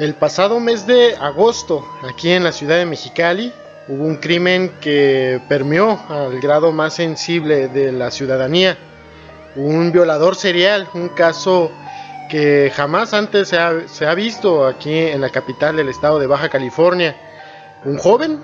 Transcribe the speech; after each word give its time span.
El 0.00 0.14
pasado 0.14 0.60
mes 0.60 0.86
de 0.86 1.14
agosto, 1.16 1.86
aquí 2.08 2.30
en 2.30 2.42
la 2.42 2.52
ciudad 2.52 2.78
de 2.78 2.86
Mexicali, 2.86 3.52
hubo 3.86 4.02
un 4.02 4.16
crimen 4.16 4.72
que 4.80 5.42
permeó 5.46 6.00
al 6.08 6.40
grado 6.40 6.72
más 6.72 6.94
sensible 6.94 7.68
de 7.68 7.92
la 7.92 8.10
ciudadanía. 8.10 8.78
Un 9.56 9.92
violador 9.92 10.36
serial, 10.36 10.88
un 10.94 11.10
caso 11.10 11.70
que 12.30 12.72
jamás 12.74 13.12
antes 13.12 13.48
se 13.48 13.58
ha, 13.58 14.14
visto 14.14 14.66
aquí 14.66 14.90
en 14.90 15.20
la 15.20 15.28
capital 15.28 15.76
del 15.76 15.90
estado 15.90 16.18
de 16.18 16.26
Baja 16.26 16.48
California. 16.48 17.14
Un 17.84 17.98
joven 17.98 18.40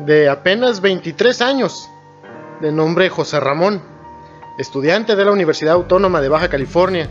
de 0.00 0.28
apenas 0.28 0.80
23 0.80 1.40
años, 1.40 1.88
de 2.60 2.72
nombre 2.72 3.10
José 3.10 3.38
Ramón, 3.38 3.80
estudiante 4.58 5.14
de 5.14 5.24
la 5.24 5.30
Universidad 5.30 5.74
Autónoma 5.74 6.20
de 6.20 6.30
Baja 6.30 6.48
California. 6.48 7.08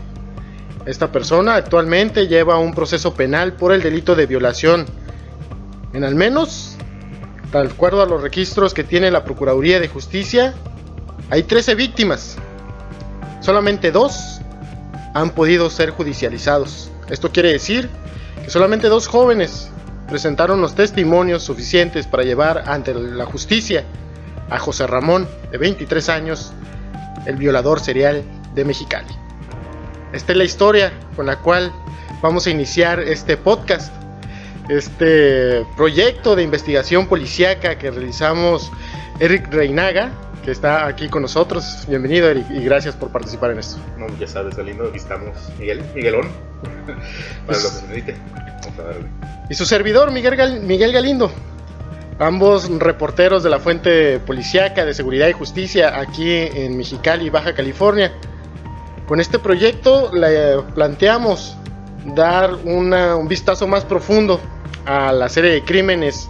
Esta 0.86 1.10
persona 1.10 1.56
actualmente 1.56 2.28
lleva 2.28 2.60
un 2.60 2.72
proceso 2.72 3.12
penal 3.12 3.54
por 3.54 3.72
el 3.72 3.82
delito 3.82 4.14
de 4.14 4.26
violación. 4.26 4.86
En 5.92 6.04
al 6.04 6.14
menos, 6.14 6.76
de 7.50 7.58
acuerdo 7.58 8.02
a 8.02 8.06
los 8.06 8.22
registros 8.22 8.72
que 8.72 8.84
tiene 8.84 9.10
la 9.10 9.24
Procuraduría 9.24 9.80
de 9.80 9.88
Justicia, 9.88 10.54
hay 11.28 11.42
13 11.42 11.74
víctimas. 11.74 12.36
Solamente 13.40 13.90
dos 13.90 14.40
han 15.12 15.30
podido 15.30 15.70
ser 15.70 15.90
judicializados. 15.90 16.92
Esto 17.10 17.32
quiere 17.32 17.50
decir 17.50 17.90
que 18.44 18.50
solamente 18.50 18.88
dos 18.88 19.08
jóvenes 19.08 19.68
presentaron 20.08 20.60
los 20.60 20.76
testimonios 20.76 21.42
suficientes 21.42 22.06
para 22.06 22.22
llevar 22.22 22.62
ante 22.68 22.94
la 22.94 23.26
justicia 23.26 23.82
a 24.50 24.60
José 24.60 24.86
Ramón, 24.86 25.26
de 25.50 25.58
23 25.58 26.08
años, 26.10 26.52
el 27.26 27.34
violador 27.34 27.80
serial 27.80 28.22
de 28.54 28.64
Mexicali. 28.64 29.25
Esta 30.12 30.32
es 30.32 30.38
la 30.38 30.44
historia 30.44 30.92
con 31.16 31.26
la 31.26 31.36
cual 31.36 31.72
vamos 32.22 32.46
a 32.46 32.50
iniciar 32.50 33.00
este 33.00 33.36
podcast, 33.36 33.92
este 34.68 35.66
proyecto 35.76 36.36
de 36.36 36.44
investigación 36.44 37.08
policíaca 37.08 37.76
que 37.76 37.90
realizamos 37.90 38.70
Eric 39.18 39.52
Reinaga, 39.52 40.12
que 40.44 40.52
está 40.52 40.86
aquí 40.86 41.08
con 41.08 41.22
nosotros. 41.22 41.84
Bienvenido, 41.88 42.28
Eric, 42.28 42.46
y 42.50 42.64
gracias 42.64 42.94
por 42.94 43.10
participar 43.10 43.50
en 43.50 43.58
esto. 43.58 43.78
No, 43.98 44.06
ya 44.18 44.28
sabes, 44.28 44.56
Galindo, 44.56 44.86
aquí 44.88 44.98
estamos. 44.98 45.36
Miguel, 45.58 45.82
Miguelón, 45.94 46.28
para 46.86 46.98
pues, 47.46 47.64
lo 47.64 47.68
que 47.70 47.74
se 47.74 47.86
necesite. 47.88 48.16
Vamos 48.62 48.78
a 48.78 48.82
darle. 48.84 49.06
Y 49.50 49.54
su 49.54 49.66
servidor, 49.66 50.12
Miguel, 50.12 50.60
Miguel 50.62 50.92
Galindo. 50.92 51.32
Ambos 52.20 52.70
reporteros 52.78 53.42
de 53.42 53.50
la 53.50 53.58
fuente 53.58 54.20
policíaca 54.20 54.84
de 54.84 54.94
seguridad 54.94 55.28
y 55.28 55.32
justicia 55.32 55.98
aquí 55.98 56.30
en 56.30 56.78
Mexicali, 56.78 57.28
Baja 57.28 57.54
California. 57.54 58.12
Con 59.06 59.20
este 59.20 59.38
proyecto 59.38 60.10
le 60.12 60.62
planteamos 60.74 61.56
dar 62.14 62.54
un 62.54 63.28
vistazo 63.28 63.66
más 63.66 63.84
profundo 63.84 64.40
a 64.84 65.12
la 65.12 65.28
serie 65.28 65.52
de 65.52 65.62
crímenes 65.62 66.28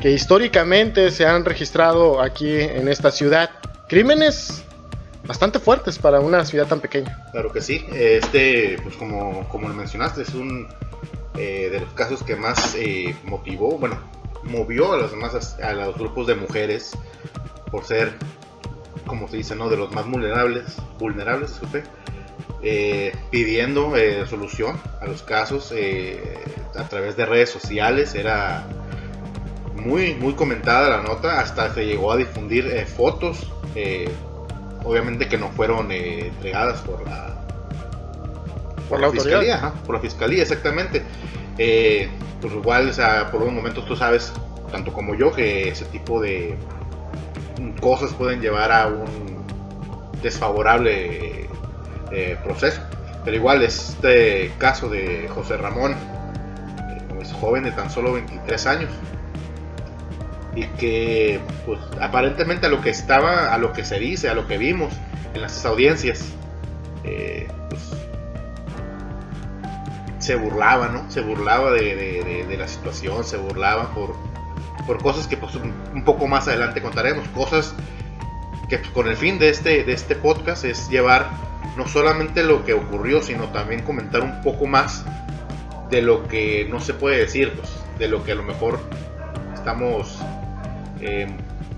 que 0.00 0.10
históricamente 0.10 1.10
se 1.10 1.26
han 1.26 1.44
registrado 1.44 2.20
aquí 2.20 2.60
en 2.60 2.88
esta 2.88 3.10
ciudad. 3.10 3.50
Crímenes 3.88 4.62
bastante 5.26 5.58
fuertes 5.58 5.98
para 5.98 6.20
una 6.20 6.44
ciudad 6.44 6.66
tan 6.66 6.80
pequeña. 6.80 7.24
Claro 7.32 7.50
que 7.50 7.62
sí. 7.62 7.86
Este, 7.94 8.78
pues 8.82 8.96
como, 8.96 9.48
como 9.48 9.68
lo 9.68 9.74
mencionaste, 9.74 10.22
es 10.22 10.34
un 10.34 10.68
eh, 11.36 11.68
de 11.70 11.80
los 11.80 11.92
casos 11.94 12.22
que 12.22 12.36
más 12.36 12.74
eh, 12.76 13.16
motivó, 13.24 13.78
bueno, 13.78 13.98
movió 14.44 14.92
a 14.92 14.98
los 14.98 15.10
demás, 15.10 15.58
a 15.58 15.72
los 15.72 15.96
grupos 15.96 16.26
de 16.26 16.34
mujeres 16.34 16.92
por 17.70 17.84
ser, 17.84 18.12
como 19.06 19.28
se 19.28 19.38
dice, 19.38 19.54
¿no? 19.56 19.68
De 19.68 19.76
los 19.76 19.92
más 19.92 20.08
vulnerables, 20.08 20.76
vulnerables, 20.98 21.50
disculpe, 21.50 21.84
eh, 22.62 23.12
pidiendo 23.30 23.94
solución 24.28 24.78
a 25.00 25.06
los 25.06 25.22
casos 25.22 25.72
a 26.74 26.88
través 26.88 27.16
de 27.16 27.26
redes 27.26 27.50
sociales. 27.50 28.14
Era 28.14 28.66
muy, 29.84 30.14
muy 30.14 30.34
comentada 30.34 30.88
la 30.88 31.02
nota, 31.02 31.40
hasta 31.40 31.72
se 31.74 31.84
llegó 31.86 32.12
a 32.12 32.16
difundir 32.16 32.66
eh, 32.66 32.86
fotos, 32.86 33.50
eh, 33.74 34.08
obviamente 34.82 35.28
que 35.28 35.36
no 35.36 35.50
fueron 35.50 35.92
eh, 35.92 36.28
entregadas 36.28 36.80
por 36.80 37.04
la, 37.04 37.44
por, 38.88 39.00
la, 39.00 39.10
fiscalía, 39.10 39.72
por 39.84 39.96
la 39.96 40.00
fiscalía, 40.00 40.42
exactamente. 40.42 41.02
pues 41.56 42.52
igual, 42.52 42.88
o 42.88 42.92
sea, 42.92 43.30
por 43.30 43.42
un 43.42 43.54
momento 43.54 43.84
tú 43.84 43.94
sabes, 43.94 44.32
tanto 44.72 44.92
como 44.92 45.14
yo, 45.14 45.32
que 45.32 45.68
ese 45.68 45.84
tipo 45.86 46.20
de 46.20 46.56
cosas 47.80 48.12
pueden 48.12 48.40
llevar 48.40 48.72
a 48.72 48.86
un 48.86 49.44
desfavorable 50.22 51.48
proceso. 52.42 52.80
Pero 53.24 53.36
igual, 53.36 53.62
este 53.62 54.52
caso 54.58 54.88
de 54.88 55.28
José 55.28 55.56
Ramón, 55.56 55.94
es 57.20 57.32
joven 57.32 57.64
de 57.64 57.72
tan 57.72 57.90
solo 57.90 58.12
23 58.12 58.66
años, 58.66 58.90
y 60.54 60.66
que 60.78 61.40
pues 61.66 61.80
aparentemente 62.00 62.66
a 62.66 62.68
lo 62.68 62.80
que 62.80 62.90
estaba, 62.90 63.52
a 63.52 63.58
lo 63.58 63.72
que 63.72 63.84
se 63.84 63.98
dice, 63.98 64.28
a 64.28 64.34
lo 64.34 64.46
que 64.46 64.58
vimos 64.58 64.92
en 65.34 65.42
las 65.42 65.64
audiencias, 65.64 66.26
eh, 67.02 67.48
pues, 67.70 67.82
se 70.18 70.36
burlaba, 70.36 70.88
¿no? 70.88 71.10
Se 71.10 71.20
burlaba 71.20 71.72
de, 71.72 72.56
la 72.58 72.68
situación, 72.68 73.24
se 73.24 73.36
burlaba 73.36 73.92
por, 73.94 74.14
por 74.86 75.02
cosas 75.02 75.26
que 75.26 75.36
pues 75.36 75.54
un 75.54 76.04
poco 76.04 76.26
más 76.26 76.48
adelante 76.48 76.82
contaremos, 76.82 77.26
cosas 77.28 77.74
que 78.68 78.78
pues, 78.78 78.90
con 78.90 79.08
el 79.08 79.16
fin 79.16 79.38
de 79.38 79.48
este, 79.48 79.84
de 79.84 79.92
este 79.92 80.14
podcast 80.14 80.64
es 80.64 80.88
llevar 80.88 81.30
no 81.76 81.88
solamente 81.88 82.42
lo 82.42 82.64
que 82.64 82.72
ocurrió, 82.72 83.22
sino 83.22 83.48
también 83.48 83.82
comentar 83.82 84.22
un 84.22 84.40
poco 84.42 84.66
más 84.66 85.04
de 85.90 86.02
lo 86.02 86.26
que 86.28 86.66
no 86.70 86.80
se 86.80 86.94
puede 86.94 87.18
decir, 87.18 87.52
pues, 87.52 87.68
de 87.98 88.08
lo 88.08 88.24
que 88.24 88.32
a 88.32 88.34
lo 88.34 88.42
mejor 88.42 88.78
estamos 89.54 90.18
eh, 91.00 91.26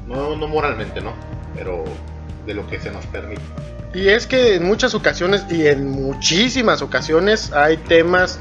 no, 0.06 0.36
no 0.36 0.48
moralmente, 0.48 1.00
¿no? 1.00 1.12
Pero 1.54 1.84
de 2.46 2.54
lo 2.54 2.66
que 2.66 2.80
se 2.80 2.90
nos 2.90 3.04
permite. 3.06 3.42
Y 3.94 4.08
es 4.08 4.26
que 4.26 4.56
en 4.56 4.64
muchas 4.64 4.94
ocasiones 4.94 5.44
y 5.50 5.66
en 5.66 5.90
muchísimas 5.90 6.82
ocasiones 6.82 7.52
hay 7.52 7.76
temas 7.76 8.38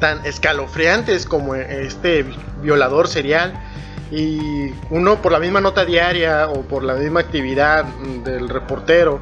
tan 0.00 0.24
escalofriantes 0.26 1.26
como 1.26 1.54
este 1.54 2.24
violador 2.62 3.08
serial 3.08 3.52
y 4.10 4.72
uno 4.90 5.22
por 5.22 5.32
la 5.32 5.38
misma 5.38 5.60
nota 5.60 5.84
diaria 5.84 6.48
o 6.48 6.62
por 6.62 6.82
la 6.82 6.94
misma 6.94 7.20
actividad 7.20 7.84
del 8.24 8.48
reportero 8.48 9.20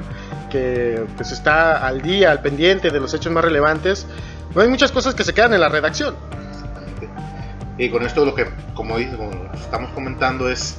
que 0.51 1.05
pues 1.17 1.31
está 1.31 1.87
al 1.87 2.01
día, 2.03 2.31
al 2.31 2.41
pendiente 2.41 2.91
de 2.91 3.01
los 3.01 3.13
hechos 3.15 3.33
más 3.33 3.45
relevantes, 3.45 4.07
no 4.55 4.63
hay 4.63 4.69
muchas 4.69 4.93
cosas 4.93 5.15
que 5.15 5.25
se 5.25 5.35
quedan 5.35 5.53
en 5.53 5.61
la 5.61 5.69
redacción. 5.69 6.15
Y 7.77 7.91
con 7.91 8.05
esto 8.05 8.25
lo 8.25 8.35
que, 8.35 8.47
como, 8.75 8.99
estamos 8.99 9.91
comentando, 9.91 10.49
es 10.49 10.79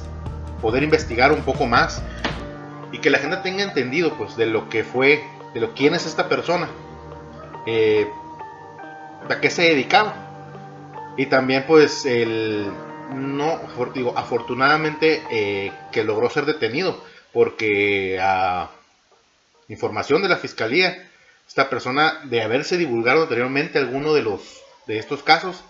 poder 0.60 0.82
investigar 0.82 1.32
un 1.32 1.40
poco 1.40 1.66
más 1.66 2.02
y 2.92 2.98
que 2.98 3.08
la 3.08 3.18
gente 3.18 3.38
tenga 3.38 3.62
entendido 3.62 4.12
pues 4.18 4.36
de 4.36 4.46
lo 4.46 4.68
que 4.68 4.84
fue, 4.84 5.24
de 5.54 5.60
lo 5.60 5.72
quién 5.72 5.94
es 5.94 6.04
esta 6.04 6.28
persona, 6.28 6.68
eh, 7.66 8.06
a 9.28 9.40
qué 9.40 9.48
se 9.48 9.62
dedicaba. 9.62 10.29
Y 11.20 11.26
también 11.26 11.64
pues 11.66 12.06
el 12.06 12.72
no 13.14 13.60
digo, 13.92 14.16
afortunadamente 14.16 15.22
eh, 15.30 15.70
que 15.92 16.02
logró 16.02 16.30
ser 16.30 16.46
detenido 16.46 17.04
porque 17.34 18.18
a 18.18 18.70
información 19.68 20.22
de 20.22 20.30
la 20.30 20.38
fiscalía 20.38 21.10
esta 21.46 21.68
persona 21.68 22.20
de 22.24 22.42
haberse 22.42 22.78
divulgado 22.78 23.24
anteriormente 23.24 23.78
alguno 23.78 24.14
de 24.14 24.22
los 24.22 24.62
de 24.86 24.96
estos 24.96 25.22
casos 25.22 25.62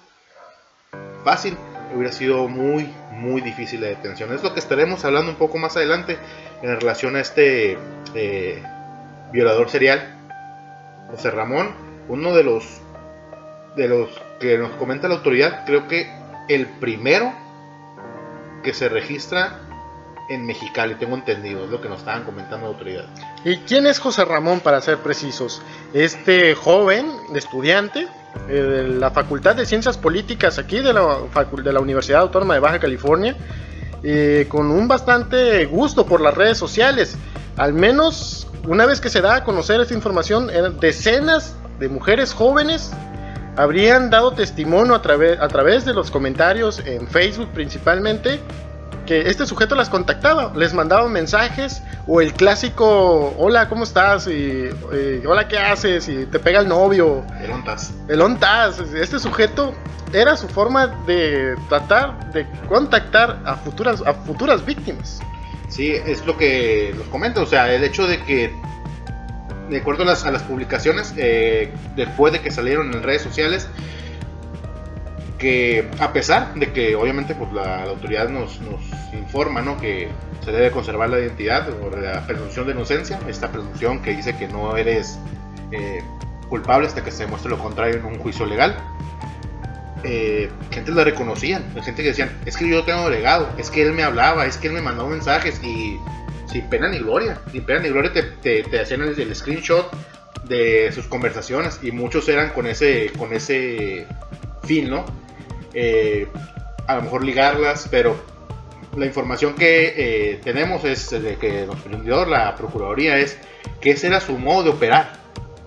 fácil, 1.24 1.56
hubiera 1.96 2.12
sido 2.12 2.46
muy, 2.46 2.88
muy 3.10 3.40
difícil 3.40 3.80
la 3.80 3.88
detención. 3.88 4.32
Es 4.32 4.44
lo 4.44 4.54
que 4.54 4.60
estaremos 4.60 5.04
hablando 5.04 5.32
un 5.32 5.36
poco 5.36 5.58
más 5.58 5.76
adelante 5.76 6.16
en 6.62 6.80
relación 6.80 7.16
a 7.16 7.20
este 7.22 7.76
eh, 8.14 8.62
violador 9.32 9.68
serial, 9.68 10.16
José 11.10 11.32
Ramón, 11.32 11.74
uno 12.06 12.36
de 12.36 12.44
los, 12.44 12.80
de 13.74 13.88
los 13.88 14.29
que 14.40 14.58
nos 14.58 14.72
comenta 14.72 15.06
la 15.06 15.16
autoridad, 15.16 15.64
creo 15.66 15.86
que 15.86 16.10
el 16.48 16.66
primero 16.66 17.32
que 18.64 18.74
se 18.74 18.88
registra 18.88 19.60
en 20.28 20.46
Mexicali, 20.46 20.94
tengo 20.94 21.16
entendido, 21.16 21.64
es 21.64 21.70
lo 21.70 21.80
que 21.80 21.88
nos 21.88 21.98
estaban 21.98 22.24
comentando 22.24 22.66
la 22.66 22.72
autoridad. 22.72 23.04
¿Y 23.44 23.58
quién 23.58 23.86
es 23.86 23.98
José 23.98 24.24
Ramón, 24.24 24.60
para 24.60 24.80
ser 24.80 24.98
precisos? 24.98 25.60
Este 25.92 26.54
joven, 26.54 27.10
estudiante, 27.34 28.06
eh, 28.48 28.52
de 28.52 28.88
la 28.88 29.10
Facultad 29.10 29.56
de 29.56 29.66
Ciencias 29.66 29.98
Políticas 29.98 30.58
aquí 30.58 30.78
de 30.80 30.92
la, 30.92 31.18
de 31.62 31.72
la 31.72 31.80
Universidad 31.80 32.20
Autónoma 32.20 32.54
de 32.54 32.60
Baja 32.60 32.78
California, 32.78 33.36
eh, 34.04 34.46
con 34.48 34.70
un 34.70 34.86
bastante 34.86 35.66
gusto 35.66 36.06
por 36.06 36.20
las 36.20 36.34
redes 36.34 36.56
sociales. 36.56 37.18
Al 37.56 37.72
menos 37.72 38.46
una 38.68 38.86
vez 38.86 39.00
que 39.00 39.10
se 39.10 39.20
da 39.20 39.36
a 39.36 39.44
conocer 39.44 39.80
esta 39.80 39.94
información, 39.94 40.48
decenas 40.80 41.56
de 41.80 41.88
mujeres 41.88 42.32
jóvenes 42.32 42.92
habrían 43.56 44.10
dado 44.10 44.32
testimonio 44.32 44.94
a, 44.94 45.02
través 45.02 45.40
a 45.40 45.48
través 45.48 45.84
de 45.84 45.94
los 45.94 46.10
comentarios 46.10 46.80
en 46.84 47.08
Facebook 47.08 47.48
principalmente 47.52 48.40
que 49.06 49.28
este 49.28 49.44
sujeto 49.44 49.74
las 49.74 49.88
contactaba, 49.88 50.52
les 50.54 50.72
mandaba 50.72 51.08
mensajes 51.08 51.82
o 52.06 52.20
el 52.20 52.32
clásico, 52.32 53.34
hola, 53.38 53.68
¿cómo 53.68 53.82
estás? 53.82 54.28
Y, 54.28 54.68
hola, 55.26 55.48
¿qué 55.48 55.58
haces? 55.58 56.08
Y 56.08 56.26
te 56.26 56.38
pega 56.38 56.60
el 56.60 56.68
novio. 56.68 57.24
El 57.42 57.50
ontas. 57.50 57.92
El 58.06 58.20
ontas. 58.20 58.78
Este 58.78 59.18
sujeto 59.18 59.74
era 60.12 60.36
su 60.36 60.48
forma 60.48 60.86
de 61.06 61.56
tratar 61.68 62.32
de 62.32 62.46
contactar 62.68 63.40
a 63.44 63.56
futuras, 63.56 64.00
a 64.06 64.14
futuras 64.14 64.64
víctimas. 64.64 65.20
Sí, 65.68 65.90
es 65.90 66.24
lo 66.26 66.36
que 66.36 66.94
nos 66.96 67.06
comenta, 67.08 67.40
o 67.40 67.46
sea, 67.46 67.72
el 67.72 67.82
hecho 67.84 68.06
de 68.06 68.22
que, 68.22 68.52
de 69.70 69.78
acuerdo 69.78 70.02
a 70.02 70.06
las, 70.06 70.42
publicaciones, 70.42 71.14
eh, 71.16 71.70
después 71.96 72.32
de 72.32 72.40
que 72.40 72.50
salieron 72.50 72.92
en 72.92 73.02
redes 73.02 73.22
sociales, 73.22 73.68
que 75.38 75.88
a 75.98 76.12
pesar 76.12 76.54
de 76.54 76.72
que 76.72 76.94
obviamente 76.96 77.34
pues 77.34 77.52
la, 77.52 77.84
autoridad 77.84 78.28
nos, 78.28 78.60
informa 79.12 79.62
¿no? 79.62 79.78
que 79.78 80.08
se 80.44 80.52
debe 80.52 80.70
conservar 80.70 81.08
la 81.08 81.18
identidad 81.18 81.68
o 81.82 81.96
la 81.96 82.26
presunción 82.26 82.66
de 82.66 82.72
inocencia, 82.72 83.18
esta 83.28 83.50
presunción 83.50 84.02
que 84.02 84.14
dice 84.14 84.36
que 84.36 84.48
no 84.48 84.76
eres 84.76 85.18
eh, 85.72 86.02
culpable 86.48 86.86
hasta 86.86 87.02
que 87.02 87.10
se 87.10 87.24
demuestre 87.24 87.50
lo 87.50 87.58
contrario 87.58 87.96
en 87.96 88.04
un 88.04 88.18
juicio 88.18 88.44
legal, 88.44 88.76
eh, 90.02 90.50
gente 90.70 90.92
la 90.92 91.04
reconocían, 91.04 91.62
gente 91.82 92.02
que 92.02 92.08
decían, 92.08 92.30
es 92.46 92.56
que 92.56 92.68
yo 92.68 92.84
tengo 92.84 93.08
legado, 93.10 93.48
es 93.58 93.70
que 93.70 93.82
él 93.82 93.92
me 93.92 94.02
hablaba, 94.02 94.46
es 94.46 94.56
que 94.56 94.68
él 94.68 94.74
me 94.74 94.82
mandó 94.82 95.06
mensajes 95.06 95.62
y 95.62 95.98
sin 96.50 96.68
pena 96.68 96.88
ni 96.88 96.98
gloria, 96.98 97.40
sin 97.50 97.64
pena 97.64 97.80
ni 97.80 97.88
gloria 97.88 98.12
te, 98.12 98.62
te, 98.62 98.80
hacían 98.80 99.02
el, 99.02 99.34
screenshot 99.34 99.90
de 100.44 100.90
sus 100.92 101.06
conversaciones 101.06 101.80
y 101.82 101.92
muchos 101.92 102.28
eran 102.28 102.50
con 102.50 102.66
ese, 102.66 103.12
con 103.18 103.32
ese 103.32 104.06
fin, 104.64 104.90
¿no? 104.90 105.04
Eh, 105.74 106.26
a 106.86 106.96
lo 106.96 107.02
mejor 107.02 107.24
ligarlas, 107.24 107.86
pero 107.90 108.16
la 108.96 109.06
información 109.06 109.54
que 109.54 109.94
eh, 109.96 110.40
tenemos 110.42 110.84
es 110.84 111.10
de 111.10 111.36
que 111.36 111.66
nos 111.66 111.76
prendió 111.80 112.24
la 112.24 112.56
Procuraduría 112.56 113.18
es 113.18 113.38
que 113.80 113.92
ese 113.92 114.08
era 114.08 114.20
su 114.20 114.36
modo 114.36 114.64
de 114.64 114.70
operar, 114.70 115.12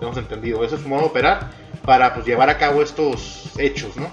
hemos 0.00 0.16
entendido, 0.18 0.64
ese 0.64 0.76
es 0.76 0.82
su 0.82 0.88
modo 0.88 1.02
de 1.02 1.06
operar 1.06 1.50
para 1.84 2.12
pues, 2.14 2.26
llevar 2.26 2.50
a 2.50 2.58
cabo 2.58 2.82
estos 2.82 3.50
hechos, 3.58 3.96
¿no? 3.96 4.10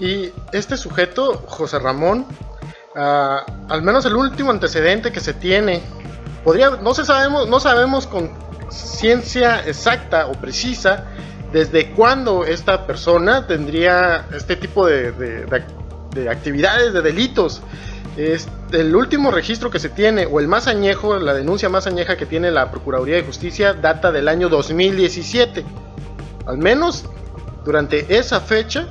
Y 0.00 0.32
este 0.52 0.76
sujeto, 0.76 1.44
José 1.46 1.78
Ramón, 1.78 2.26
al 2.94 3.82
menos 3.82 4.04
el 4.04 4.16
último 4.16 4.50
antecedente 4.50 5.12
que 5.12 5.20
se 5.20 5.34
tiene, 5.34 5.82
podría, 6.44 6.70
no, 6.70 6.94
se 6.94 7.04
sabemos, 7.04 7.48
no 7.48 7.60
sabemos 7.60 8.06
con 8.06 8.30
ciencia 8.70 9.66
exacta 9.66 10.26
o 10.26 10.32
precisa 10.32 11.04
desde 11.52 11.90
cuándo 11.90 12.44
esta 12.44 12.86
persona 12.86 13.46
tendría 13.46 14.26
este 14.34 14.56
tipo 14.56 14.86
de, 14.86 15.46
actividades, 16.30 16.92
de 16.92 17.02
delitos. 17.02 17.62
el 18.16 18.96
último 18.96 19.30
registro 19.30 19.70
que 19.70 19.78
se 19.78 19.90
tiene, 19.90 20.26
o 20.26 20.40
el 20.40 20.48
más 20.48 20.66
añejo, 20.66 21.18
la 21.18 21.34
denuncia 21.34 21.68
más 21.68 21.86
añeja 21.86 22.16
que 22.16 22.26
tiene 22.26 22.50
la 22.50 22.70
Procuraduría 22.70 23.16
de 23.16 23.22
Justicia, 23.22 23.74
data 23.74 24.10
del 24.12 24.28
año 24.28 24.48
2017. 24.48 25.64
Al 26.46 26.58
menos 26.58 27.04
durante 27.64 28.16
esa 28.16 28.40
fecha, 28.40 28.86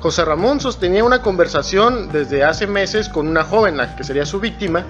José 0.00 0.24
Ramón 0.24 0.60
sostenía 0.60 1.04
una 1.04 1.22
conversación 1.22 2.10
desde 2.12 2.44
hace 2.44 2.66
meses 2.66 3.08
con 3.08 3.26
una 3.26 3.44
joven, 3.44 3.76
la 3.76 3.96
que 3.96 4.04
sería 4.04 4.26
su 4.26 4.40
víctima, 4.40 4.84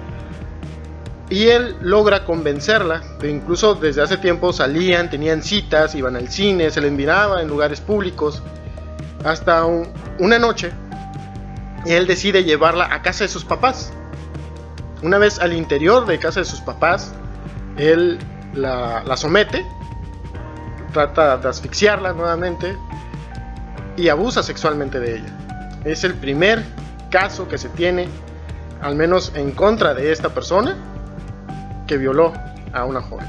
y 1.29 1.49
él 1.49 1.77
logra 1.81 2.25
convencerla, 2.25 3.03
de 3.21 3.31
incluso 3.31 3.75
desde 3.75 4.03
hace 4.03 4.17
tiempo 4.17 4.53
salían, 4.53 5.11
tenían 5.11 5.43
citas, 5.43 5.95
iban 5.95 6.17
al 6.17 6.29
cine, 6.29 6.71
se 6.71 6.81
le 6.81 6.89
enviaba 6.89 7.41
en 7.41 7.49
lugares 7.49 7.81
públicos, 7.81 8.43
hasta 9.25 9.65
una 10.19 10.39
noche, 10.39 10.73
él 11.85 12.07
decide 12.07 12.45
llevarla 12.45 12.93
a 12.93 13.03
casa 13.03 13.25
de 13.25 13.29
sus 13.29 13.45
papás. 13.45 13.93
Una 15.03 15.19
vez 15.19 15.39
al 15.39 15.53
interior 15.53 16.07
de 16.07 16.19
casa 16.19 16.41
de 16.41 16.47
sus 16.47 16.61
papás, 16.61 17.13
él 17.77 18.19
la 18.55 19.17
somete, 19.17 19.65
trata 20.93 21.37
de 21.37 21.49
asfixiarla 21.49 22.13
nuevamente 22.13 22.77
y 23.97 24.09
abusa 24.09 24.43
sexualmente 24.43 25.01
de 25.01 25.17
ella. 25.17 25.81
Es 25.85 26.05
el 26.05 26.15
primer 26.15 26.65
caso 27.11 27.49
que 27.49 27.59
se 27.59 27.69
tiene, 27.71 28.09
al 28.81 28.97
menos 28.97 29.33
en 29.35 29.53
contra 29.53 29.95
de 29.95 30.13
esta 30.13 30.31
persona, 30.31 30.77
que 31.87 31.97
violó 31.97 32.33
a 32.73 32.85
una 32.85 33.01
joven. 33.01 33.27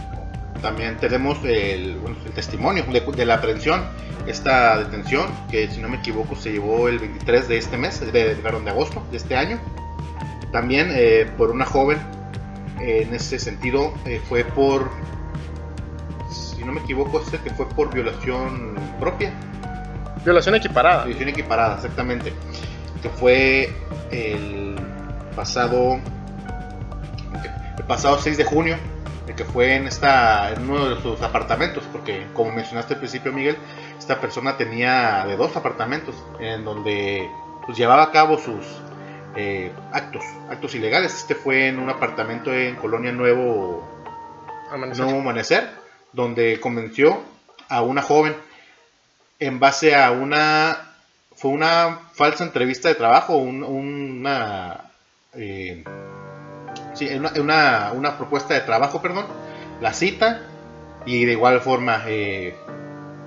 También 0.61 0.97
tenemos 0.97 1.37
el, 1.43 1.97
testimonio 2.33 2.83
de, 2.83 3.25
la 3.25 3.35
aprehensión, 3.35 3.83
esta 4.25 4.79
detención, 4.79 5.27
que 5.49 5.69
si 5.69 5.79
no 5.79 5.87
me 5.87 5.97
equivoco 5.97 6.35
se 6.35 6.51
llevó 6.51 6.87
el 6.87 6.99
23 6.99 7.47
de 7.47 7.57
este 7.57 7.77
mes, 7.77 7.99
de, 7.99 8.35
de 8.35 8.69
agosto 8.69 9.03
de 9.11 9.17
este 9.17 9.35
año. 9.35 9.59
También 10.51 10.89
eh, 10.91 11.29
por 11.37 11.51
una 11.51 11.65
joven, 11.65 11.99
en 12.79 13.13
ese 13.13 13.39
sentido 13.39 13.93
eh, 14.05 14.21
fue 14.27 14.43
por, 14.43 14.89
si 16.31 16.63
no 16.63 16.71
me 16.71 16.81
equivoco, 16.81 17.21
este 17.21 17.37
que 17.39 17.51
fue 17.51 17.67
por 17.69 17.93
violación 17.93 18.75
propia. 18.99 19.31
Violación 20.23 20.55
equiparada. 20.55 21.03
Violación 21.05 21.29
equiparada, 21.29 21.75
exactamente. 21.75 22.33
Que 23.01 23.09
fue 23.09 23.71
el 24.11 24.75
pasado 25.35 25.99
pasado 27.87 28.19
6 28.19 28.37
de 28.37 28.43
junio, 28.43 28.77
que 29.35 29.45
fue 29.45 29.75
en, 29.75 29.87
esta, 29.87 30.51
en 30.51 30.69
uno 30.69 30.89
de 30.89 31.01
sus 31.01 31.21
apartamentos, 31.21 31.83
porque 31.91 32.27
como 32.33 32.51
mencionaste 32.51 32.95
al 32.95 32.99
principio 32.99 33.31
Miguel, 33.31 33.57
esta 33.97 34.19
persona 34.19 34.57
tenía 34.57 35.25
de 35.25 35.37
dos 35.37 35.55
apartamentos 35.55 36.15
en 36.39 36.65
donde 36.65 37.29
pues, 37.65 37.77
llevaba 37.77 38.03
a 38.03 38.11
cabo 38.11 38.37
sus 38.37 38.65
eh, 39.35 39.71
actos, 39.93 40.23
actos 40.49 40.75
ilegales. 40.75 41.13
Este 41.15 41.35
fue 41.35 41.67
en 41.67 41.79
un 41.79 41.89
apartamento 41.89 42.53
en 42.53 42.75
Colonia 42.75 43.11
Nuevo 43.11 43.87
Amanecer, 44.71 45.05
Nuevo 45.05 45.21
Amanecer 45.21 45.69
donde 46.13 46.59
convenció 46.59 47.21
a 47.69 47.81
una 47.81 48.01
joven 48.01 48.35
en 49.39 49.59
base 49.59 49.95
a 49.95 50.11
una 50.11 50.87
fue 51.35 51.51
una 51.51 51.99
falsa 52.13 52.43
entrevista 52.43 52.89
de 52.89 52.95
trabajo, 52.95 53.37
una 53.37 54.91
eh, 55.33 55.83
sí, 56.93 57.07
una, 57.15 57.91
una, 57.93 58.17
propuesta 58.17 58.55
de 58.55 58.61
trabajo, 58.61 59.01
perdón, 59.01 59.27
la 59.81 59.93
cita 59.93 60.41
y 61.05 61.25
de 61.25 61.33
igual 61.33 61.61
forma 61.61 62.03
eh, 62.07 62.55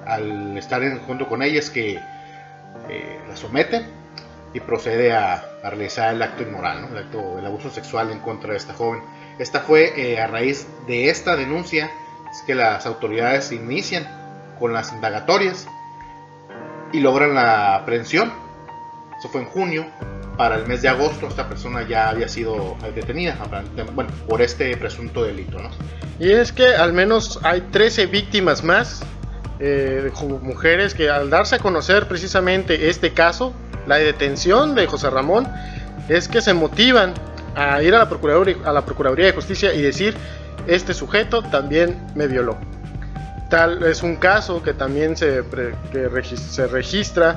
al 0.07 0.59
estar 0.59 0.83
en, 0.83 0.99
junto 1.01 1.29
con 1.29 1.43
ella 1.43 1.61
es 1.61 1.71
que 1.71 2.01
eh, 2.89 3.21
la 3.29 3.37
somete 3.37 3.87
y 4.53 4.59
procede 4.59 5.13
a, 5.13 5.47
realizar 5.63 6.13
el 6.15 6.23
acto 6.23 6.43
inmoral, 6.43 6.89
el 6.91 6.99
acto 6.99 7.37
del 7.37 7.47
abuso 7.47 7.71
sexual 7.71 8.11
en 8.11 8.19
contra 8.21 8.53
de 8.53 8.57
esta 8.57 8.73
joven. 8.73 9.03
Esta 9.39 9.61
fue 9.61 10.19
a 10.19 10.27
raíz 10.27 10.67
de 10.87 11.11
esta 11.11 11.37
denuncia 11.37 11.91
es 12.33 12.43
que 12.47 12.55
las 12.55 12.87
autoridades 12.87 13.53
inician 13.53 14.09
con 14.59 14.73
las 14.73 14.91
indagatorias 14.93 15.67
y 16.93 17.01
logran 17.01 17.35
la 17.35 17.77
aprehensión. 17.77 18.33
Eso 19.19 19.29
fue 19.29 19.43
en 19.43 19.47
junio 19.49 19.87
para 20.41 20.57
el 20.57 20.67
mes 20.67 20.81
de 20.81 20.89
agosto 20.89 21.27
esta 21.27 21.47
persona 21.47 21.87
ya 21.87 22.09
había 22.09 22.27
sido 22.27 22.75
detenida 22.95 23.37
bueno, 23.93 24.11
por 24.27 24.41
este 24.41 24.75
presunto 24.75 25.23
delito. 25.23 25.59
Y 26.19 26.31
es 26.31 26.51
que 26.51 26.65
al 26.65 26.95
menos 26.95 27.39
hay 27.43 27.61
13 27.61 28.07
víctimas 28.07 28.65
más, 28.65 29.03
eh, 29.59 30.11
mujeres 30.41 30.95
que 30.95 31.11
al 31.11 31.29
darse 31.29 31.57
a 31.57 31.59
conocer 31.59 32.09
precisamente 32.09 32.89
este 32.89 33.13
caso, 33.13 33.53
la 33.87 33.97
detención 33.97 34.75
de 34.75 34.87
José 34.87 35.11
Ramón, 35.11 35.47
es 36.09 36.27
que 36.27 36.41
se 36.41 36.55
motivan 36.55 37.13
a 37.55 37.83
ir 37.83 37.95
a 37.95 37.99
la 37.99 38.09
Procuraduría, 38.09 38.57
a 38.65 38.73
la 38.73 38.87
Procuraduría 38.87 39.27
de 39.27 39.33
Justicia 39.33 39.75
y 39.75 39.83
decir, 39.83 40.15
este 40.67 40.95
sujeto 40.95 41.43
también 41.43 42.03
me 42.15 42.27
violó. 42.27 42.57
Tal 43.51 43.83
es 43.83 44.05
un 44.05 44.15
caso 44.15 44.63
que 44.63 44.75
también 44.75 45.17
se, 45.17 45.43
se 46.37 46.67
registra 46.69 47.35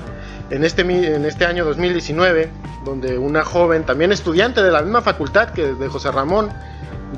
en 0.51 0.63
este, 0.63 0.83
en 0.83 1.25
este 1.25 1.45
año 1.45 1.65
2019, 1.65 2.51
donde 2.85 3.17
una 3.17 3.43
joven, 3.43 3.83
también 3.83 4.11
estudiante 4.11 4.61
de 4.61 4.71
la 4.71 4.83
misma 4.83 5.01
facultad 5.01 5.49
que 5.49 5.73
de 5.73 5.87
José 5.87 6.11
Ramón, 6.11 6.51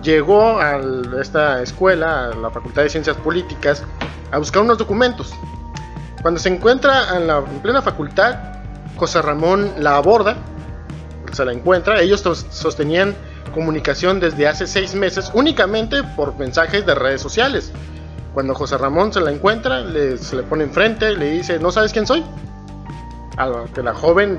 llegó 0.01 0.59
a 0.59 0.79
esta 1.21 1.61
escuela, 1.61 2.27
a 2.27 2.35
la 2.35 2.49
Facultad 2.49 2.83
de 2.83 2.89
Ciencias 2.89 3.17
Políticas, 3.17 3.83
a 4.31 4.37
buscar 4.37 4.61
unos 4.61 4.77
documentos. 4.77 5.33
Cuando 6.21 6.39
se 6.39 6.47
encuentra 6.47 7.17
en 7.17 7.27
la 7.27 7.43
plena 7.43 7.81
facultad, 7.81 8.35
José 8.95 9.21
Ramón 9.21 9.73
la 9.77 9.97
aborda, 9.97 10.37
se 11.33 11.43
la 11.43 11.51
encuentra, 11.51 11.99
ellos 11.99 12.21
sostenían 12.49 13.13
comunicación 13.53 14.21
desde 14.21 14.47
hace 14.47 14.67
seis 14.67 14.95
meses 14.95 15.31
únicamente 15.33 16.01
por 16.15 16.37
mensajes 16.37 16.85
de 16.85 16.95
redes 16.95 17.21
sociales. 17.21 17.73
Cuando 18.35 18.53
José 18.53 18.77
Ramón 18.77 19.13
se 19.13 19.21
la 19.21 19.31
encuentra, 19.31 19.81
se 20.17 20.35
le 20.35 20.43
pone 20.43 20.65
enfrente, 20.65 21.15
le 21.15 21.31
dice, 21.31 21.57
¿no 21.57 21.71
sabes 21.71 21.93
quién 21.93 22.05
soy? 22.05 22.21
a 23.37 23.65
que 23.73 23.81
la 23.81 23.93
joven 23.93 24.37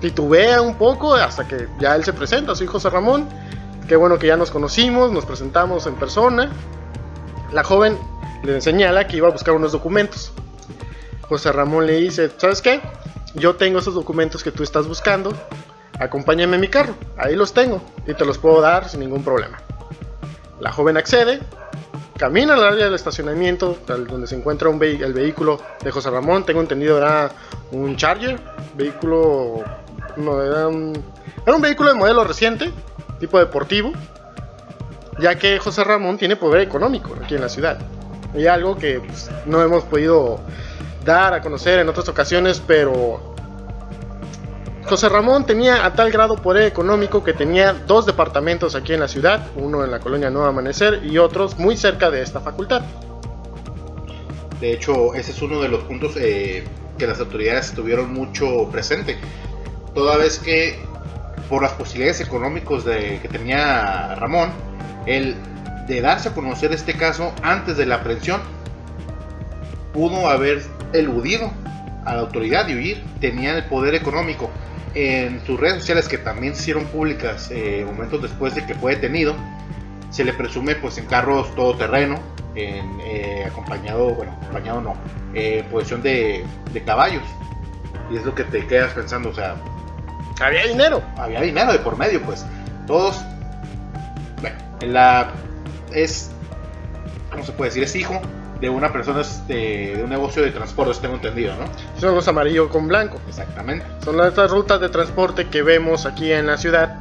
titubea 0.00 0.60
un 0.60 0.74
poco 0.76 1.14
hasta 1.14 1.48
que 1.48 1.66
ya 1.78 1.96
él 1.96 2.04
se 2.04 2.12
presenta, 2.12 2.54
soy 2.54 2.66
José 2.66 2.90
Ramón, 2.90 3.26
qué 3.88 3.96
bueno 3.96 4.18
que 4.18 4.26
ya 4.26 4.36
nos 4.36 4.50
conocimos, 4.50 5.10
nos 5.10 5.24
presentamos 5.24 5.86
en 5.86 5.94
persona. 5.94 6.50
La 7.50 7.64
joven 7.64 7.98
le 8.42 8.60
señala 8.60 9.06
que 9.06 9.16
iba 9.16 9.28
a 9.28 9.30
buscar 9.30 9.54
unos 9.54 9.72
documentos. 9.72 10.32
José 11.22 11.50
Ramón 11.50 11.86
le 11.86 11.94
dice, 11.94 12.30
¿sabes 12.36 12.60
qué? 12.60 12.82
Yo 13.34 13.56
tengo 13.56 13.78
esos 13.78 13.94
documentos 13.94 14.44
que 14.44 14.52
tú 14.52 14.62
estás 14.62 14.86
buscando, 14.86 15.32
acompáñame 15.98 16.56
en 16.56 16.60
mi 16.60 16.68
carro, 16.68 16.94
ahí 17.16 17.36
los 17.36 17.54
tengo 17.54 17.80
y 18.06 18.12
te 18.12 18.26
los 18.26 18.36
puedo 18.36 18.60
dar 18.60 18.86
sin 18.86 19.00
ningún 19.00 19.24
problema. 19.24 19.62
La 20.60 20.72
joven 20.72 20.98
accede, 20.98 21.40
camina 22.20 22.52
al 22.52 22.62
área 22.62 22.84
del 22.84 22.94
estacionamiento 22.94 23.78
donde 23.86 24.26
se 24.26 24.36
encuentra 24.36 24.68
un 24.68 24.82
el 24.84 25.14
vehículo 25.14 25.58
de 25.82 25.90
José 25.90 26.10
Ramón, 26.10 26.44
tengo 26.44 26.60
entendido 26.60 26.98
era 26.98 27.32
un 27.72 27.96
Charger, 27.96 28.38
vehículo, 28.74 29.64
no, 30.16 30.42
era 30.42 30.68
un, 30.68 31.02
era 31.46 31.56
un 31.56 31.62
vehículo 31.62 31.94
de 31.94 31.98
modelo 31.98 32.22
reciente, 32.24 32.70
tipo 33.20 33.38
deportivo, 33.38 33.92
ya 35.18 35.36
que 35.36 35.58
José 35.58 35.82
Ramón 35.82 36.18
tiene 36.18 36.36
poder 36.36 36.60
económico 36.60 37.16
aquí 37.24 37.36
en 37.36 37.40
la 37.40 37.48
ciudad. 37.48 37.78
Y 38.34 38.46
algo 38.46 38.76
que 38.76 39.00
pues, 39.00 39.30
no 39.46 39.62
hemos 39.62 39.84
podido 39.84 40.40
dar 41.06 41.32
a 41.32 41.40
conocer 41.40 41.78
en 41.78 41.88
otras 41.88 42.06
ocasiones, 42.10 42.62
pero 42.66 43.29
José 44.90 45.08
Ramón 45.08 45.46
tenía 45.46 45.86
a 45.86 45.94
tal 45.94 46.10
grado 46.10 46.34
poder 46.34 46.64
económico 46.64 47.22
que 47.22 47.32
tenía 47.32 47.72
dos 47.72 48.06
departamentos 48.06 48.74
aquí 48.74 48.92
en 48.92 48.98
la 48.98 49.06
ciudad, 49.06 49.46
uno 49.54 49.84
en 49.84 49.92
la 49.92 50.00
colonia 50.00 50.30
Nuevo 50.30 50.48
Amanecer 50.48 51.02
y 51.04 51.16
otros 51.18 51.56
muy 51.60 51.76
cerca 51.76 52.10
de 52.10 52.22
esta 52.22 52.40
facultad. 52.40 52.82
De 54.60 54.72
hecho, 54.72 55.14
ese 55.14 55.30
es 55.30 55.40
uno 55.42 55.62
de 55.62 55.68
los 55.68 55.84
puntos 55.84 56.16
eh, 56.16 56.64
que 56.98 57.06
las 57.06 57.20
autoridades 57.20 57.70
tuvieron 57.70 58.12
mucho 58.12 58.68
presente. 58.72 59.16
Toda 59.94 60.16
vez 60.16 60.40
que 60.40 60.80
por 61.48 61.62
las 61.62 61.74
posibilidades 61.74 62.20
económicas 62.20 62.84
de, 62.84 63.20
que 63.22 63.28
tenía 63.28 64.16
Ramón, 64.16 64.50
el 65.06 65.36
de 65.86 66.00
darse 66.00 66.30
a 66.30 66.34
conocer 66.34 66.72
este 66.72 66.94
caso 66.94 67.32
antes 67.44 67.76
de 67.76 67.86
la 67.86 67.94
aprehensión, 67.94 68.40
pudo 69.92 70.28
haber 70.28 70.64
eludido 70.92 71.52
a 72.04 72.14
la 72.16 72.22
autoridad 72.22 72.66
y 72.66 72.74
huir, 72.74 73.04
tenía 73.20 73.56
el 73.56 73.66
poder 73.66 73.94
económico. 73.94 74.50
En 74.94 75.44
sus 75.46 75.58
redes 75.58 75.78
sociales, 75.78 76.08
que 76.08 76.18
también 76.18 76.54
se 76.54 76.62
hicieron 76.62 76.86
públicas 76.86 77.48
eh, 77.52 77.84
momentos 77.86 78.22
después 78.22 78.54
de 78.54 78.66
que 78.66 78.74
fue 78.74 78.96
detenido, 78.96 79.36
se 80.10 80.24
le 80.24 80.32
presume 80.32 80.74
pues 80.74 80.98
en 80.98 81.06
carros 81.06 81.54
todoterreno, 81.54 82.18
en, 82.56 83.00
eh, 83.00 83.44
acompañado, 83.46 84.14
bueno, 84.14 84.32
acompañado 84.42 84.80
no, 84.80 84.94
eh, 85.34 85.64
posición 85.70 86.02
de, 86.02 86.44
de 86.72 86.82
caballos. 86.82 87.22
Y 88.10 88.16
es 88.16 88.24
lo 88.24 88.34
que 88.34 88.42
te 88.42 88.66
quedas 88.66 88.92
pensando, 88.92 89.28
o 89.30 89.34
sea, 89.34 89.54
había 90.40 90.66
dinero. 90.66 91.02
Había 91.16 91.40
dinero 91.42 91.72
de 91.72 91.78
por 91.78 91.96
medio, 91.96 92.20
pues. 92.22 92.44
Todos. 92.86 93.20
Bueno, 94.40 94.56
la. 94.80 95.30
Es. 95.92 96.30
¿Cómo 97.30 97.44
se 97.44 97.52
puede 97.52 97.70
decir? 97.70 97.84
Es 97.84 97.94
hijo 97.94 98.20
de 98.60 98.68
una 98.68 98.92
persona 98.92 99.22
de, 99.46 99.94
de 99.96 100.02
un 100.02 100.10
negocio 100.10 100.42
de 100.42 100.50
transporte, 100.50 100.98
tengo 101.00 101.14
entendido, 101.14 101.54
¿no? 101.56 101.64
Son 101.98 102.14
los 102.14 102.28
amarillo 102.28 102.68
con 102.68 102.88
blanco. 102.88 103.18
Exactamente. 103.28 103.86
Son 104.04 104.20
estas 104.20 104.50
rutas 104.50 104.80
de 104.80 104.88
transporte 104.88 105.48
que 105.48 105.62
vemos 105.62 106.06
aquí 106.06 106.30
en 106.32 106.46
la 106.46 106.56
ciudad. 106.56 107.00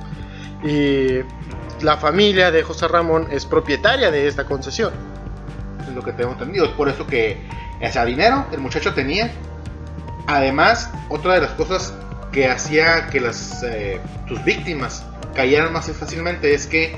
Y 0.64 1.20
la 1.82 1.98
familia 1.98 2.52
de 2.52 2.64
José 2.64 2.88
Ramón 2.88 3.28
es 3.32 3.46
propietaria 3.46 4.12
de 4.12 4.28
esta 4.28 4.46
concesión. 4.46 4.94
Es 5.88 5.94
lo 5.94 6.02
que 6.02 6.14
tengo 6.14 6.32
entendido. 6.32 6.66
Es 6.66 6.72
por 6.72 6.90
eso 6.90 7.06
que 7.06 7.42
ese 7.80 8.06
dinero 8.06 8.46
el 8.52 8.60
muchacho 8.60 8.94
tenía. 8.94 9.32
Además, 10.28 10.92
otra 11.10 11.36
de 11.36 11.42
las 11.42 11.52
cosas 11.52 11.94
que 12.32 12.48
hacía 12.48 13.08
que 13.08 13.20
las 13.20 13.64
eh, 13.64 14.00
sus 14.28 14.44
víctimas 14.44 15.04
cayeran 15.36 15.74
más 15.74 15.92
fácilmente 15.92 16.54
es 16.54 16.68
que 16.68 16.96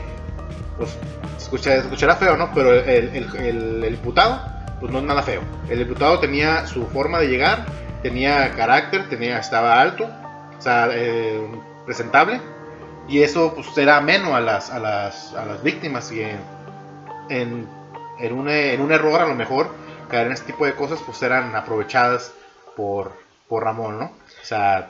pues 0.77 0.89
escucha, 1.37 1.75
escuchará 1.75 2.15
feo 2.15 2.35
no 2.35 2.51
pero 2.53 2.73
el, 2.73 3.15
el, 3.15 3.83
el, 3.83 3.93
imputado 3.93 4.41
pues 4.81 4.91
no 4.91 4.99
es 4.99 5.05
nada 5.05 5.21
feo. 5.23 5.41
El 5.69 5.79
imputado 5.79 6.19
tenía 6.19 6.67
su 6.67 6.85
forma 6.87 7.19
de 7.19 7.27
llegar 7.27 7.65
tenía 8.01 8.51
carácter 8.55 9.07
tenía 9.09 9.37
estaba 9.37 9.79
alto 9.79 10.09
o 10.57 10.61
sea 10.61 10.89
eh, 10.91 11.39
presentable 11.85 12.41
y 13.07 13.21
eso 13.21 13.53
pues 13.55 13.75
era 13.77 13.97
ameno 13.97 14.35
a 14.35 14.41
las 14.41 14.69
a 14.71 14.79
las, 14.79 15.33
a 15.33 15.45
las 15.45 15.63
víctimas 15.63 16.11
y 16.11 16.21
en, 16.21 16.39
en, 17.29 17.67
en, 18.19 18.33
un, 18.33 18.49
en 18.49 18.81
un 18.81 18.91
error 18.91 19.21
a 19.21 19.27
lo 19.27 19.35
mejor 19.35 19.73
caer 20.09 20.27
en 20.27 20.33
este 20.33 20.51
tipo 20.51 20.65
de 20.65 20.75
cosas 20.75 20.99
pues 21.05 21.21
eran 21.21 21.55
aprovechadas 21.55 22.33
por, 22.75 23.13
por 23.47 23.63
Ramón 23.63 23.99
no 23.99 24.05
o 24.05 24.45
sea 24.45 24.89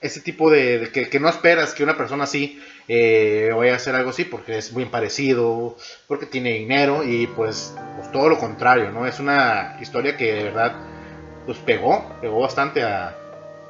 ese 0.00 0.20
tipo 0.20 0.50
de, 0.50 0.90
que, 0.92 1.20
no 1.20 1.28
esperas 1.28 1.74
que 1.74 1.84
una 1.84 1.96
persona 1.96 2.24
así 2.24 2.60
eh, 2.88 3.50
vaya 3.54 3.74
a 3.74 3.76
hacer 3.76 3.94
algo 3.94 4.10
así 4.10 4.24
porque 4.24 4.56
es 4.56 4.72
muy 4.72 4.86
parecido, 4.86 5.76
porque 6.06 6.26
tiene 6.26 6.54
dinero 6.54 7.04
y 7.04 7.26
pues, 7.26 7.74
pues, 7.96 8.10
todo 8.10 8.28
lo 8.28 8.38
contrario, 8.38 8.90
¿no? 8.90 9.06
Es 9.06 9.20
una 9.20 9.76
historia 9.80 10.16
que 10.16 10.32
de 10.32 10.44
verdad 10.44 10.74
pues 11.44 11.58
pegó, 11.58 12.16
pegó 12.20 12.40
bastante 12.40 12.82
a, 12.82 13.14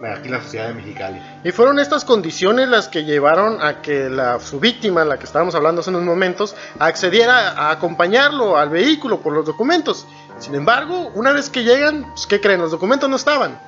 aquí 0.08 0.26
en 0.26 0.32
la 0.32 0.42
sociedad 0.42 0.68
de 0.68 0.74
Mexicali. 0.74 1.20
Y 1.42 1.50
fueron 1.50 1.80
estas 1.80 2.04
condiciones 2.04 2.68
las 2.68 2.86
que 2.86 3.04
llevaron 3.04 3.60
a 3.60 3.82
que 3.82 4.08
la, 4.08 4.38
su 4.38 4.60
víctima, 4.60 5.04
la 5.04 5.18
que 5.18 5.24
estábamos 5.24 5.56
hablando 5.56 5.80
hace 5.80 5.90
unos 5.90 6.02
momentos, 6.02 6.54
accediera 6.78 7.50
a 7.50 7.72
acompañarlo 7.72 8.56
al 8.56 8.68
vehículo 8.68 9.20
por 9.20 9.32
los 9.32 9.44
documentos. 9.44 10.06
Sin 10.38 10.54
embargo, 10.54 11.10
una 11.14 11.32
vez 11.32 11.50
que 11.50 11.64
llegan, 11.64 12.06
pues, 12.10 12.26
¿qué 12.26 12.40
creen? 12.40 12.60
Los 12.60 12.70
documentos 12.70 13.10
no 13.10 13.16
estaban. 13.16 13.58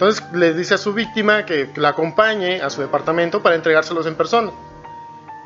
Entonces 0.00 0.24
le 0.32 0.54
dice 0.54 0.72
a 0.72 0.78
su 0.78 0.94
víctima 0.94 1.44
que 1.44 1.68
la 1.76 1.90
acompañe 1.90 2.62
a 2.62 2.70
su 2.70 2.80
departamento 2.80 3.42
para 3.42 3.54
entregárselos 3.54 4.06
en 4.06 4.14
persona. 4.14 4.50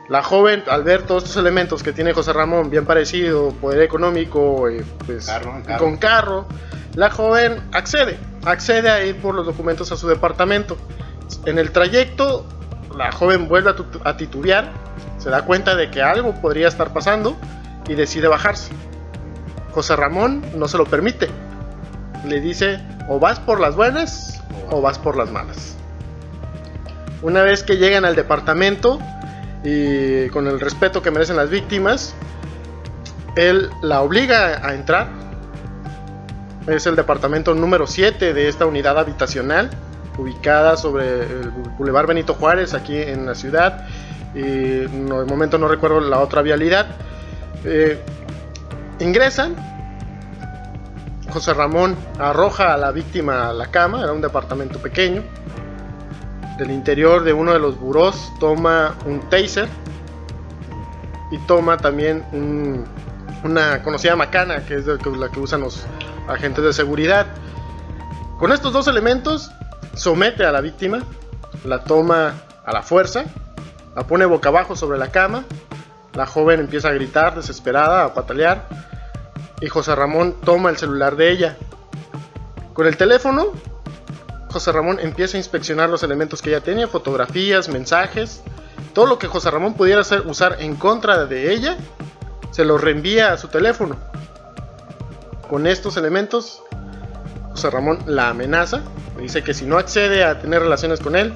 La 0.09 0.23
joven, 0.23 0.63
al 0.69 0.85
ver 0.85 1.03
todos 1.03 1.25
estos 1.25 1.39
elementos 1.39 1.83
que 1.83 1.93
tiene 1.93 2.13
José 2.13 2.33
Ramón, 2.33 2.71
bien 2.71 2.87
parecido, 2.87 3.49
poder 3.55 3.83
económico, 3.83 4.69
eh, 4.69 4.85
pues, 5.07 5.29
con 5.77 5.97
carro, 5.97 6.47
la 6.95 7.11
joven 7.11 7.69
accede, 7.73 8.17
accede 8.45 8.91
a 8.91 9.05
ir 9.05 9.21
por 9.21 9.35
los 9.35 9.45
documentos 9.45 9.91
a 9.91 9.97
su 9.97 10.07
departamento. 10.07 10.77
En 11.47 11.59
el 11.59 11.73
trayecto, 11.73 12.47
la 12.97 13.11
joven 13.11 13.49
vuelve 13.49 13.71
a, 13.71 14.09
a 14.09 14.17
titubear, 14.17 14.71
se 15.19 15.31
da 15.31 15.45
cuenta 15.45 15.75
de 15.75 15.91
que 15.91 16.01
algo 16.01 16.33
podría 16.41 16.69
estar 16.69 16.93
pasando 16.93 17.37
y 17.89 17.95
decide 17.95 18.29
bajarse. 18.29 18.71
José 19.73 19.97
Ramón 19.97 20.45
no 20.55 20.69
se 20.69 20.79
lo 20.79 20.85
permite. 20.85 21.29
Le 22.25 22.41
dice, 22.41 22.81
o 23.09 23.19
vas 23.19 23.41
por 23.41 23.59
las 23.59 23.75
buenas 23.75 24.44
o 24.71 24.81
vas 24.81 24.99
por 24.99 25.17
las 25.17 25.31
malas. 25.31 25.77
Una 27.23 27.43
vez 27.43 27.63
que 27.63 27.77
llegan 27.77 28.05
al 28.05 28.17
departamento 28.17 28.99
y 29.65 30.29
con 30.29 30.47
el 30.47 30.61
respeto 30.61 31.01
que 31.01 31.11
merecen 31.11 31.37
las 31.37 31.49
víctimas, 31.49 32.15
él 33.37 33.71
la 33.83 34.03
obliga 34.03 34.67
a 34.67 34.75
entrar. 34.75 35.09
Es 36.67 36.87
el 36.87 36.97
departamento 36.97 37.55
número 37.55 37.87
7 37.87 38.33
de 38.33 38.49
esta 38.49 38.67
unidad 38.67 38.99
habitacional, 38.99 39.71
ubicada 40.19 40.77
sobre 40.77 41.21
el 41.23 41.51
Boulevard 41.79 42.07
Benito 42.07 42.35
Juárez, 42.35 42.75
aquí 42.75 42.97
en 42.97 43.27
la 43.27 43.35
ciudad. 43.35 43.87
Y 44.35 44.41
de 44.43 44.89
momento 45.29 45.59
no 45.59 45.69
recuerdo 45.69 46.01
la 46.01 46.21
otra 46.21 46.43
vialidad. 46.43 46.87
Eh, 47.65 47.99
ingresan, 49.01 49.55
José 51.35 51.53
Ramón 51.53 51.97
arroja 52.21 52.75
a 52.75 52.77
la 52.77 52.93
víctima 52.93 53.49
a 53.49 53.53
la 53.53 53.67
cama, 53.67 54.05
era 54.05 54.13
un 54.13 54.21
departamento 54.21 54.79
pequeño. 54.79 55.25
Del 56.59 56.71
interior 56.71 57.25
de 57.25 57.33
uno 57.33 57.53
de 57.53 57.59
los 57.59 57.77
burós 57.77 58.33
toma 58.39 58.95
un 59.05 59.19
taser 59.29 59.69
y 61.33 61.39
toma 61.39 61.77
también 61.77 62.25
una 63.43 63.83
conocida 63.83 64.15
macana, 64.15 64.65
que 64.65 64.77
es 64.77 64.87
la 64.87 65.29
que 65.29 65.41
usan 65.41 65.63
los 65.63 65.85
agentes 66.29 66.63
de 66.63 66.73
seguridad. 66.73 67.27
Con 68.39 68.53
estos 68.53 68.73
dos 68.73 68.87
elementos 68.87 69.51
somete 69.97 70.47
a 70.47 70.53
la 70.53 70.61
víctima, 70.61 71.03
la 71.65 71.83
toma 71.83 72.35
a 72.65 72.73
la 72.73 72.83
fuerza, 72.83 73.25
la 73.97 74.07
pone 74.07 74.25
boca 74.25 74.51
abajo 74.51 74.77
sobre 74.77 74.99
la 74.99 75.09
cama, 75.09 75.43
la 76.13 76.27
joven 76.27 76.61
empieza 76.61 76.91
a 76.91 76.93
gritar 76.93 77.35
desesperada, 77.35 78.05
a 78.05 78.15
patalear 78.15 78.69
y 79.61 79.69
José 79.69 79.95
Ramón 79.95 80.37
toma 80.45 80.71
el 80.71 80.77
celular 80.77 81.17
de 81.17 81.31
ella. 81.31 81.57
Con 82.73 82.87
el 82.87 82.97
teléfono, 82.97 83.53
José 84.51 84.73
Ramón 84.73 84.99
empieza 85.01 85.37
a 85.37 85.39
inspeccionar 85.39 85.91
los 85.91 86.03
elementos 86.03 86.43
que 86.43 86.51
ella 86.51 86.61
tenía, 86.61 86.89
fotografías, 86.89 87.69
mensajes, 87.69 88.43
todo 88.93 89.07
lo 89.07 89.19
que 89.19 89.27
José 89.27 89.51
Ramón 89.51 89.75
pudiera 89.75 90.03
usar 90.27 90.57
en 90.61 90.77
contra 90.77 91.27
de 91.27 91.53
ella, 91.53 91.77
se 92.51 92.65
lo 92.65 92.79
reenvía 92.79 93.33
a 93.33 93.37
su 93.37 93.49
teléfono. 93.49 93.97
Con 95.49 95.67
estos 95.67 95.97
elementos, 95.97 96.63
José 97.51 97.71
Ramón 97.71 97.99
la 98.07 98.29
amenaza, 98.29 98.83
dice 99.19 99.43
que 99.43 99.55
si 99.55 99.67
no 99.67 99.79
accede 99.79 100.25
a 100.25 100.41
tener 100.41 100.63
relaciones 100.63 101.01
con 101.01 101.17
él, 101.17 101.35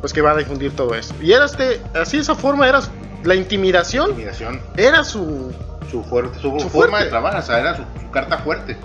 pues 0.00 0.12
que 0.12 0.22
va 0.22 0.32
a 0.32 0.36
difundir 0.36 0.74
todo 0.74 0.94
eso. 0.94 1.14
Y 1.20 1.32
era 1.32 1.44
este, 1.44 1.80
así 1.94 2.18
esa 2.18 2.34
forma 2.34 2.68
era 2.68 2.80
la 3.24 3.34
intimidación. 3.34 4.10
intimidación. 4.10 4.60
Era 4.76 5.04
su 5.04 5.52
su, 5.90 6.04
fuerte, 6.04 6.38
su, 6.38 6.58
forma 6.70 7.02
de 7.02 7.10
trabajar, 7.10 7.40
o 7.40 7.42
sea, 7.42 7.60
era 7.60 7.76
su, 7.76 8.10
carta 8.10 8.38
fuerte. 8.38 8.76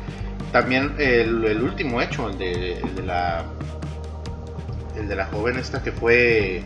También 0.51 0.95
el, 0.97 1.61
último 1.61 2.01
hecho, 2.01 2.29
el 2.29 2.37
de, 2.37 2.79
el 2.79 2.95
de 2.95 3.03
la 3.03 3.45
el 4.95 5.09
de 5.09 5.15
la 5.15 5.25
joven 5.25 5.57
esta 5.57 5.83
que 5.83 5.91
fue 5.91 6.63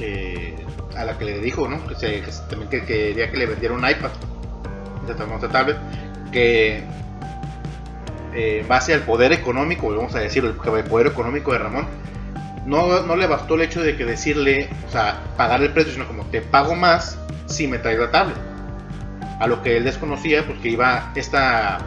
eh, 0.00 0.56
a 0.96 1.04
la 1.04 1.16
que 1.16 1.24
le 1.24 1.38
dijo, 1.38 1.68
¿no? 1.68 1.86
Que, 1.86 1.94
se, 1.94 2.22
también 2.50 2.68
que, 2.68 2.84
quería 2.84 3.30
que 3.30 3.36
le 3.36 3.46
vendiera 3.46 3.74
un 3.74 3.88
iPad, 3.88 4.10
esta 5.08 5.48
tablet, 5.48 5.76
que 6.32 6.82
eh, 8.34 8.64
base 8.68 8.94
al 8.94 9.02
poder 9.02 9.32
económico, 9.32 9.94
vamos 9.94 10.14
a 10.16 10.18
decir, 10.18 10.44
el 10.44 10.54
poder 10.54 11.06
económico 11.06 11.52
de 11.52 11.58
Ramón, 11.58 11.86
no, 12.66 13.02
no 13.02 13.16
le 13.16 13.26
bastó 13.26 13.54
el 13.54 13.62
hecho 13.62 13.82
de 13.82 13.96
que 13.96 14.04
decirle, 14.04 14.68
o 14.88 14.90
sea, 14.90 15.18
pagar 15.36 15.62
el 15.62 15.72
precio, 15.72 15.92
sino 15.92 16.06
como 16.06 16.24
te 16.26 16.40
pago 16.40 16.74
más 16.74 17.18
si 17.46 17.66
me 17.66 17.78
traes 17.78 17.98
la 17.98 18.10
tablet. 18.10 18.36
A 19.40 19.46
lo 19.46 19.62
que 19.62 19.76
él 19.76 19.84
desconocía, 19.84 20.46
porque 20.46 20.70
iba 20.70 21.12
esta, 21.14 21.78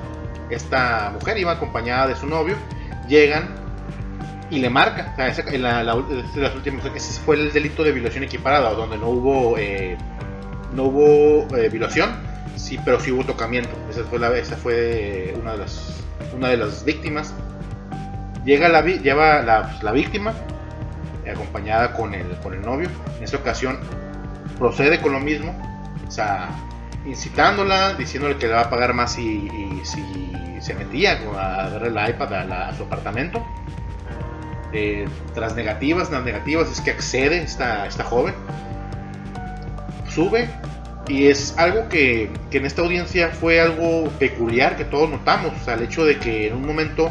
esta 0.49 1.11
mujer, 1.13 1.37
iba 1.37 1.53
acompañada 1.53 2.07
de 2.07 2.15
su 2.15 2.27
novio, 2.27 2.55
llegan 3.07 3.55
y 4.49 4.59
le 4.59 4.69
marca. 4.69 5.15
O 5.17 5.57
la, 5.57 5.83
de 5.83 6.41
las 6.41 6.55
últimas, 6.55 6.85
ese 6.93 7.19
fue 7.21 7.37
el 7.37 7.51
delito 7.51 7.83
de 7.83 7.91
violación 7.91 8.23
equiparada, 8.23 8.71
donde 8.71 8.97
no 8.97 9.09
hubo, 9.09 9.57
eh, 9.57 9.97
no 10.73 10.83
hubo 10.83 11.55
eh, 11.55 11.69
violación, 11.69 12.11
sí, 12.55 12.79
pero 12.83 12.99
sí 12.99 13.11
hubo 13.11 13.23
tocamiento. 13.23 13.71
Esa 13.89 14.03
fue, 14.03 14.19
la, 14.19 14.37
esa 14.37 14.57
fue 14.57 15.33
una, 15.41 15.53
de 15.53 15.57
las, 15.59 16.03
una 16.35 16.49
de 16.49 16.57
las 16.57 16.83
víctimas. 16.83 17.33
Llega 18.45 18.69
la, 18.69 18.81
lleva 18.81 19.41
la, 19.41 19.69
pues, 19.69 19.83
la 19.83 19.91
víctima, 19.91 20.31
eh, 20.31 20.56
acompañada 21.31 21.93
con 21.93 22.13
el, 22.13 22.27
con 22.43 22.53
el 22.53 22.61
novio. 22.61 22.89
En 23.17 23.23
esta 23.23 23.37
ocasión 23.37 23.79
procede 24.57 24.99
con 25.01 25.11
lo 25.13 25.19
mismo, 25.19 25.55
o 26.07 26.11
sea, 26.11 26.49
incitándola, 27.05 27.93
diciéndole 27.93 28.37
que 28.37 28.47
le 28.47 28.53
va 28.53 28.61
a 28.61 28.69
pagar 28.69 28.93
más 28.93 29.13
si, 29.13 29.47
si 29.83 30.33
se 30.59 30.73
metía 30.73 31.19
a 31.39 31.69
darle 31.69 31.91
la 31.91 32.09
iPad 32.09 32.33
a, 32.33 32.43
la- 32.43 32.67
a 32.69 32.75
su 32.75 32.83
apartamento. 32.83 33.45
Eh, 34.73 35.07
tras 35.33 35.55
negativas, 35.55 36.11
las 36.11 36.23
negativas 36.25 36.69
es 36.69 36.81
que 36.81 36.91
accede 36.91 37.41
esta, 37.41 37.85
esta 37.87 38.03
joven, 38.03 38.33
sube 40.09 40.49
y 41.07 41.27
es 41.27 41.57
algo 41.57 41.87
que, 41.87 42.29
que 42.51 42.57
en 42.57 42.65
esta 42.65 42.81
audiencia 42.81 43.29
fue 43.29 43.61
algo 43.61 44.09
peculiar 44.19 44.75
que 44.75 44.83
todos 44.83 45.09
notamos, 45.09 45.53
o 45.61 45.63
sea, 45.63 45.75
el 45.75 45.83
hecho 45.83 46.03
de 46.03 46.17
que 46.19 46.47
en 46.49 46.55
un 46.55 46.65
momento 46.67 47.09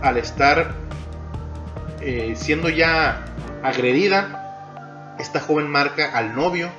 al 0.00 0.16
estar 0.16 0.72
eh, 2.00 2.34
siendo 2.36 2.68
ya 2.68 3.24
agredida, 3.62 5.16
esta 5.18 5.40
joven 5.40 5.68
marca 5.68 6.16
al 6.16 6.34
novio 6.34 6.70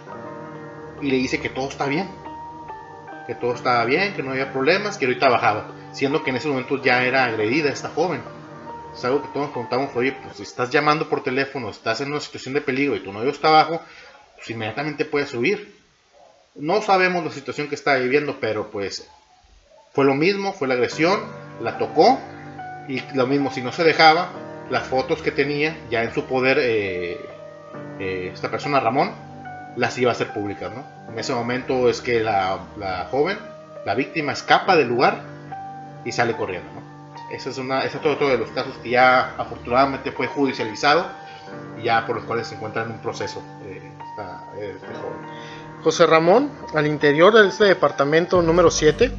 y 1.02 1.10
le 1.10 1.18
dice 1.18 1.40
que 1.40 1.50
todo 1.50 1.70
está 1.70 1.86
bien, 1.86 2.10
que 3.28 3.36
todo 3.36 3.54
estaba 3.54 3.86
bien, 3.86 4.14
que 4.14 4.24
no 4.24 4.32
había 4.32 4.52
problemas, 4.52 4.98
que 4.98 5.06
ahorita 5.06 5.30
bajaba, 5.30 5.68
siendo 5.94 6.24
que 6.24 6.32
en 6.32 6.38
ese 6.38 6.48
momento 6.48 6.82
ya 6.82 7.04
era 7.04 7.26
agredida 7.26 7.70
esta 7.70 7.90
joven. 7.90 8.22
Es 8.96 9.06
algo 9.06 9.22
que 9.22 9.28
todos 9.30 9.46
nos 9.46 9.52
preguntamos, 9.52 9.96
oye, 9.96 10.12
pues 10.12 10.38
si 10.38 10.44
estás 10.44 10.70
llamando 10.70 11.08
por 11.08 11.24
teléfono, 11.24 11.70
estás 11.70 12.02
en 12.02 12.10
una 12.10 12.20
situación 12.20 12.54
de 12.56 12.62
peligro 12.62 12.96
y 12.96 13.04
tu 13.04 13.14
novio 13.14 13.30
está 13.30 13.50
abajo, 13.50 13.82
pues 14.36 14.50
inmediatamente 14.50 15.06
puedes 15.06 15.34
huir. 15.34 15.76
No 16.56 16.82
sabemos 16.82 17.24
la 17.24 17.32
situación 17.32 17.70
que 17.70 17.76
está 17.76 17.96
viviendo, 17.96 18.40
pero 18.42 18.70
pues 18.70 19.08
fue 19.94 20.04
lo 20.04 20.16
mismo, 20.16 20.52
fue 20.52 20.68
la 20.68 20.74
agresión, 20.74 21.22
la 21.62 21.78
tocó 21.78 22.20
y 22.90 23.02
lo 23.14 23.28
mismo, 23.28 23.52
si 23.52 23.62
no 23.62 23.72
se 23.72 23.84
dejaba, 23.84 24.32
las 24.72 24.88
fotos 24.88 25.22
que 25.22 25.32
tenía 25.32 25.78
ya 25.90 26.02
en 26.04 26.14
su 26.14 26.26
poder 26.26 26.58
eh, 26.60 27.20
eh, 28.00 28.32
esta 28.34 28.50
persona 28.50 28.80
Ramón, 28.80 29.12
las 29.76 29.98
iba 29.98 30.12
a 30.12 30.14
hacer 30.14 30.34
públicas, 30.34 30.72
¿no? 30.74 30.84
En 31.12 31.20
ese 31.20 31.34
momento 31.34 31.90
es 31.90 32.02
que 32.02 32.20
la, 32.22 32.60
la 32.78 33.08
joven, 33.12 33.38
la 33.86 33.96
víctima, 33.96 34.32
escapa 34.32 34.76
del 34.76 34.88
lugar 34.88 35.22
y 36.06 36.12
sale 36.12 36.36
corriendo, 36.36 36.70
¿no? 36.74 36.82
Ese 37.32 37.50
es, 37.50 37.58
una, 37.58 37.80
ese 37.82 37.98
es 37.98 38.06
otro, 38.06 38.28
de 38.30 38.38
los 38.38 38.50
casos 38.52 38.76
que 38.84 38.90
ya 38.90 39.36
afortunadamente 39.38 40.12
fue 40.12 40.28
judicializado 40.28 41.06
y 41.80 41.84
ya 41.84 42.06
por 42.06 42.16
los 42.18 42.26
cuales 42.26 42.48
se 42.48 42.56
encuentra 42.56 42.84
en 42.84 42.92
un 42.92 43.00
proceso 43.00 43.42
eh, 43.66 43.82
esta- 44.10 44.44
este 44.60 44.88
joven. 44.88 45.82
José 45.84 46.06
Ramón, 46.06 46.52
al 46.76 46.88
interior 46.88 47.34
de 47.34 47.48
este 47.48 47.66
departamento 47.66 48.42
número 48.42 48.70
7, 48.70 49.12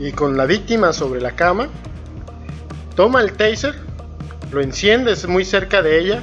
y 0.00 0.12
con 0.12 0.36
la 0.36 0.44
víctima 0.46 0.92
sobre 0.92 1.20
la 1.20 1.32
cama, 1.32 1.68
toma 2.94 3.20
el 3.20 3.32
taser, 3.36 3.74
lo 4.50 4.60
enciende 4.60 5.12
es 5.12 5.26
muy 5.26 5.44
cerca 5.44 5.82
de 5.82 5.98
ella, 5.98 6.22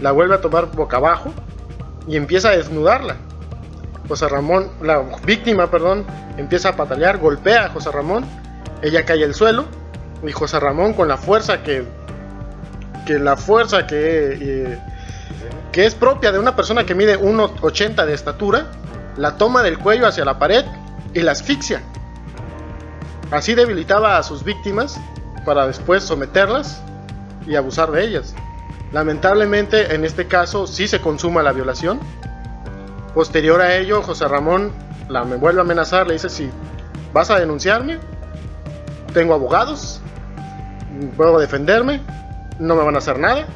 la 0.00 0.12
vuelve 0.12 0.34
a 0.34 0.40
tomar 0.40 0.70
boca 0.70 0.98
abajo 0.98 1.32
y 2.06 2.16
empieza 2.16 2.50
a 2.50 2.56
desnudarla. 2.56 3.16
José 4.08 4.28
Ramón, 4.28 4.70
la 4.82 5.04
víctima, 5.24 5.70
perdón, 5.70 6.06
empieza 6.36 6.70
a 6.70 6.76
patalear, 6.76 7.18
golpea 7.18 7.66
a 7.66 7.68
José 7.70 7.90
Ramón, 7.90 8.24
ella 8.82 9.04
cae 9.04 9.24
al 9.24 9.34
suelo 9.34 9.66
y 10.26 10.32
José 10.32 10.60
Ramón 10.60 10.94
con 10.94 11.08
la 11.08 11.16
fuerza 11.16 11.62
que 11.62 11.84
que 13.06 13.18
la 13.18 13.36
fuerza 13.36 13.86
que 13.86 14.38
eh, 14.40 14.78
que 15.72 15.86
es 15.86 15.94
propia 15.94 16.32
de 16.32 16.38
una 16.38 16.56
persona 16.56 16.84
que 16.84 16.94
mide 16.94 17.18
1,80 17.18 18.04
de 18.04 18.14
estatura, 18.14 18.66
la 19.16 19.36
toma 19.36 19.62
del 19.62 19.78
cuello 19.78 20.06
hacia 20.06 20.24
la 20.24 20.38
pared 20.38 20.64
y 21.14 21.20
la 21.20 21.32
asfixia. 21.32 21.82
Así 23.30 23.54
debilitaba 23.54 24.16
a 24.16 24.22
sus 24.22 24.44
víctimas 24.44 24.98
para 25.44 25.66
después 25.66 26.02
someterlas 26.02 26.82
y 27.48 27.56
abusar 27.56 27.90
de 27.90 28.04
ellas. 28.04 28.34
Lamentablemente 28.92 29.94
en 29.94 30.04
este 30.04 30.26
caso 30.26 30.66
sí 30.66 30.86
se 30.86 31.00
consuma 31.00 31.42
la 31.42 31.52
violación. 31.52 32.00
Posterior 33.14 33.60
a 33.60 33.76
ello, 33.76 34.02
José 34.02 34.28
Ramón 34.28 34.72
la 35.08 35.24
me 35.24 35.36
vuelve 35.36 35.60
a 35.60 35.64
amenazar, 35.64 36.06
le 36.06 36.14
dice 36.14 36.28
si 36.28 36.50
vas 37.12 37.30
a 37.30 37.38
denunciarme, 37.38 37.98
tengo 39.12 39.34
abogados, 39.34 40.00
puedo 41.16 41.38
defenderme, 41.38 42.00
no 42.58 42.76
me 42.76 42.84
van 42.84 42.94
a 42.94 42.98
hacer 42.98 43.18
nada 43.18 43.46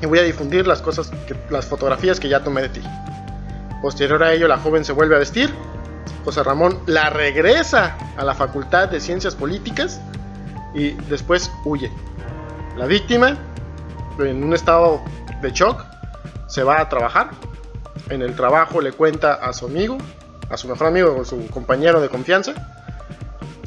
y 0.00 0.06
voy 0.06 0.18
a 0.18 0.22
difundir 0.22 0.66
las 0.66 0.80
cosas, 0.80 1.10
las 1.50 1.66
fotografías 1.66 2.20
que 2.20 2.28
ya 2.28 2.42
tomé 2.42 2.62
de 2.62 2.68
ti. 2.70 2.82
Posterior 3.82 4.22
a 4.22 4.32
ello, 4.32 4.46
la 4.46 4.58
joven 4.58 4.84
se 4.84 4.92
vuelve 4.92 5.16
a 5.16 5.18
vestir. 5.18 5.52
José 6.24 6.42
Ramón 6.42 6.78
la 6.86 7.08
regresa 7.08 7.96
a 8.16 8.24
la 8.24 8.34
Facultad 8.34 8.88
de 8.88 9.00
Ciencias 9.00 9.34
Políticas 9.34 10.00
y 10.74 10.90
después 11.08 11.50
huye. 11.64 11.90
La 12.76 12.86
víctima, 12.86 13.36
en 14.18 14.42
un 14.42 14.54
estado 14.54 15.00
de 15.42 15.50
shock, 15.50 15.84
se 16.46 16.62
va 16.62 16.80
a 16.80 16.88
trabajar. 16.88 17.30
En 18.08 18.22
el 18.22 18.34
trabajo 18.34 18.80
le 18.80 18.92
cuenta 18.92 19.34
a 19.34 19.52
su 19.52 19.66
amigo, 19.66 19.98
a 20.48 20.56
su 20.56 20.68
mejor 20.68 20.86
amigo 20.88 21.16
o 21.20 21.24
su 21.24 21.46
compañero 21.48 22.00
de 22.00 22.08
confianza. 22.08 22.54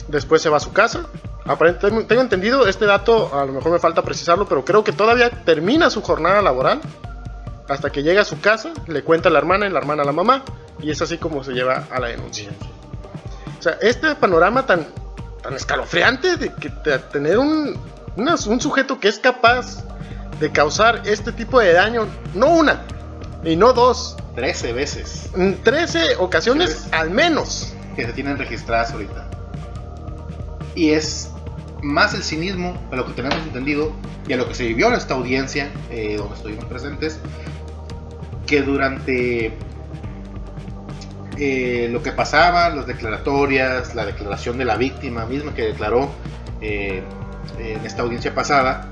Después 0.07 0.41
se 0.41 0.49
va 0.49 0.57
a 0.57 0.59
su 0.59 0.73
casa. 0.73 1.05
Aparentemente, 1.45 2.07
tengo 2.07 2.21
entendido 2.21 2.67
este 2.67 2.85
dato, 2.85 3.37
a 3.37 3.45
lo 3.45 3.53
mejor 3.53 3.71
me 3.73 3.79
falta 3.79 4.01
precisarlo, 4.01 4.47
pero 4.47 4.63
creo 4.63 4.83
que 4.83 4.93
todavía 4.93 5.29
termina 5.29 5.89
su 5.89 6.01
jornada 6.01 6.41
laboral 6.41 6.81
hasta 7.67 7.89
que 7.91 8.03
llega 8.03 8.21
a 8.21 8.25
su 8.25 8.39
casa, 8.39 8.71
le 8.87 9.03
cuenta 9.03 9.29
a 9.29 9.31
la 9.31 9.39
hermana 9.39 9.67
y 9.67 9.69
la 9.69 9.79
hermana 9.79 10.03
a 10.03 10.05
la 10.05 10.11
mamá, 10.11 10.43
y 10.81 10.91
es 10.91 11.01
así 11.01 11.17
como 11.17 11.43
se 11.43 11.53
lleva 11.53 11.85
a 11.89 11.99
la 11.99 12.07
denuncia. 12.07 12.51
O 13.59 13.61
sea, 13.61 13.77
este 13.81 14.15
panorama 14.15 14.65
tan, 14.65 14.87
tan 15.41 15.53
escalofriante 15.53 16.37
de 16.37 16.53
que 16.53 16.69
de 16.69 16.99
tener 16.99 17.37
un, 17.37 17.77
una- 18.15 18.35
un 18.47 18.61
sujeto 18.61 18.99
que 18.99 19.07
es 19.07 19.19
capaz 19.19 19.83
de 20.39 20.51
causar 20.51 21.01
este 21.05 21.31
tipo 21.31 21.59
de 21.59 21.73
daño, 21.73 22.07
no 22.33 22.47
una, 22.47 22.81
y 23.43 23.55
no 23.55 23.73
dos, 23.73 24.17
13 24.35 24.73
veces 24.73 25.29
en 25.35 25.61
13 25.61 26.15
ocasiones 26.17 26.87
al 26.91 27.11
menos. 27.11 27.73
que 27.95 28.05
se 28.05 28.13
tienen 28.13 28.37
registradas 28.39 28.91
ahorita. 28.91 29.29
Y 30.73 30.89
es 30.91 31.29
más 31.83 32.15
el 32.15 32.23
cinismo, 32.23 32.75
a 32.91 32.95
lo 32.95 33.05
que 33.05 33.13
tenemos 33.13 33.37
entendido, 33.39 33.91
y 34.27 34.33
a 34.33 34.37
lo 34.37 34.47
que 34.47 34.55
se 34.55 34.65
vivió 34.65 34.87
en 34.87 34.93
esta 34.95 35.13
audiencia, 35.13 35.69
eh, 35.91 36.15
donde 36.17 36.33
estuvimos 36.35 36.65
presentes, 36.65 37.19
que 38.47 38.61
durante 38.63 39.53
eh, 41.37 41.89
lo 41.91 42.01
que 42.03 42.11
pasaba, 42.11 42.69
las 42.69 42.85
declaratorias, 42.87 43.95
la 43.95 44.05
declaración 44.05 44.57
de 44.57 44.65
la 44.65 44.75
víctima 44.77 45.25
misma 45.25 45.53
que 45.53 45.63
declaró 45.63 46.09
eh, 46.61 47.03
en 47.59 47.85
esta 47.85 48.01
audiencia 48.01 48.33
pasada, 48.33 48.87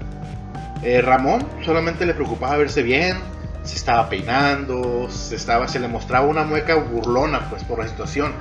eh, 0.83 1.01
Ramón 1.01 1.45
solamente 1.63 2.05
le 2.05 2.13
preocupaba 2.13 2.57
verse 2.57 2.83
bien, 2.83 3.17
se 3.63 3.75
estaba 3.75 4.09
peinando, 4.09 5.09
se, 5.09 5.35
estaba, 5.35 5.67
se 5.67 5.79
le 5.79 5.87
mostraba 5.87 6.25
una 6.25 6.43
mueca 6.43 6.75
burlona 6.75 7.49
pues 7.49 7.63
por 7.63 7.79
la 7.79 7.87
situación. 7.87 8.33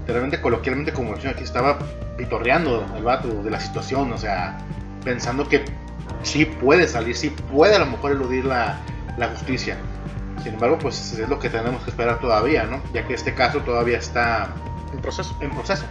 Literalmente, 0.00 0.40
coloquialmente, 0.40 0.92
como 0.92 1.14
decía 1.14 1.30
aquí, 1.30 1.44
estaba 1.44 1.78
pitorreando 2.16 2.84
el 2.96 3.02
vato 3.02 3.28
de 3.42 3.50
la 3.50 3.60
situación, 3.60 4.10
o 4.12 4.18
sea, 4.18 4.58
pensando 5.04 5.48
que 5.48 5.64
sí 6.22 6.46
puede 6.46 6.88
salir, 6.88 7.16
sí 7.16 7.30
puede 7.30 7.76
a 7.76 7.78
lo 7.78 7.86
mejor 7.86 8.12
eludir 8.12 8.44
la, 8.44 8.78
la 9.16 9.28
justicia. 9.28 9.76
Sin 10.42 10.54
embargo, 10.54 10.78
pues 10.78 11.12
es 11.12 11.28
lo 11.28 11.38
que 11.38 11.50
tenemos 11.50 11.82
que 11.82 11.90
esperar 11.90 12.20
todavía, 12.20 12.64
¿no? 12.64 12.80
Ya 12.92 13.06
que 13.06 13.14
este 13.14 13.34
caso 13.34 13.60
todavía 13.60 13.98
está 13.98 14.48
En 14.92 15.00
proceso. 15.00 15.36
en 15.40 15.50
proceso. 15.50 15.84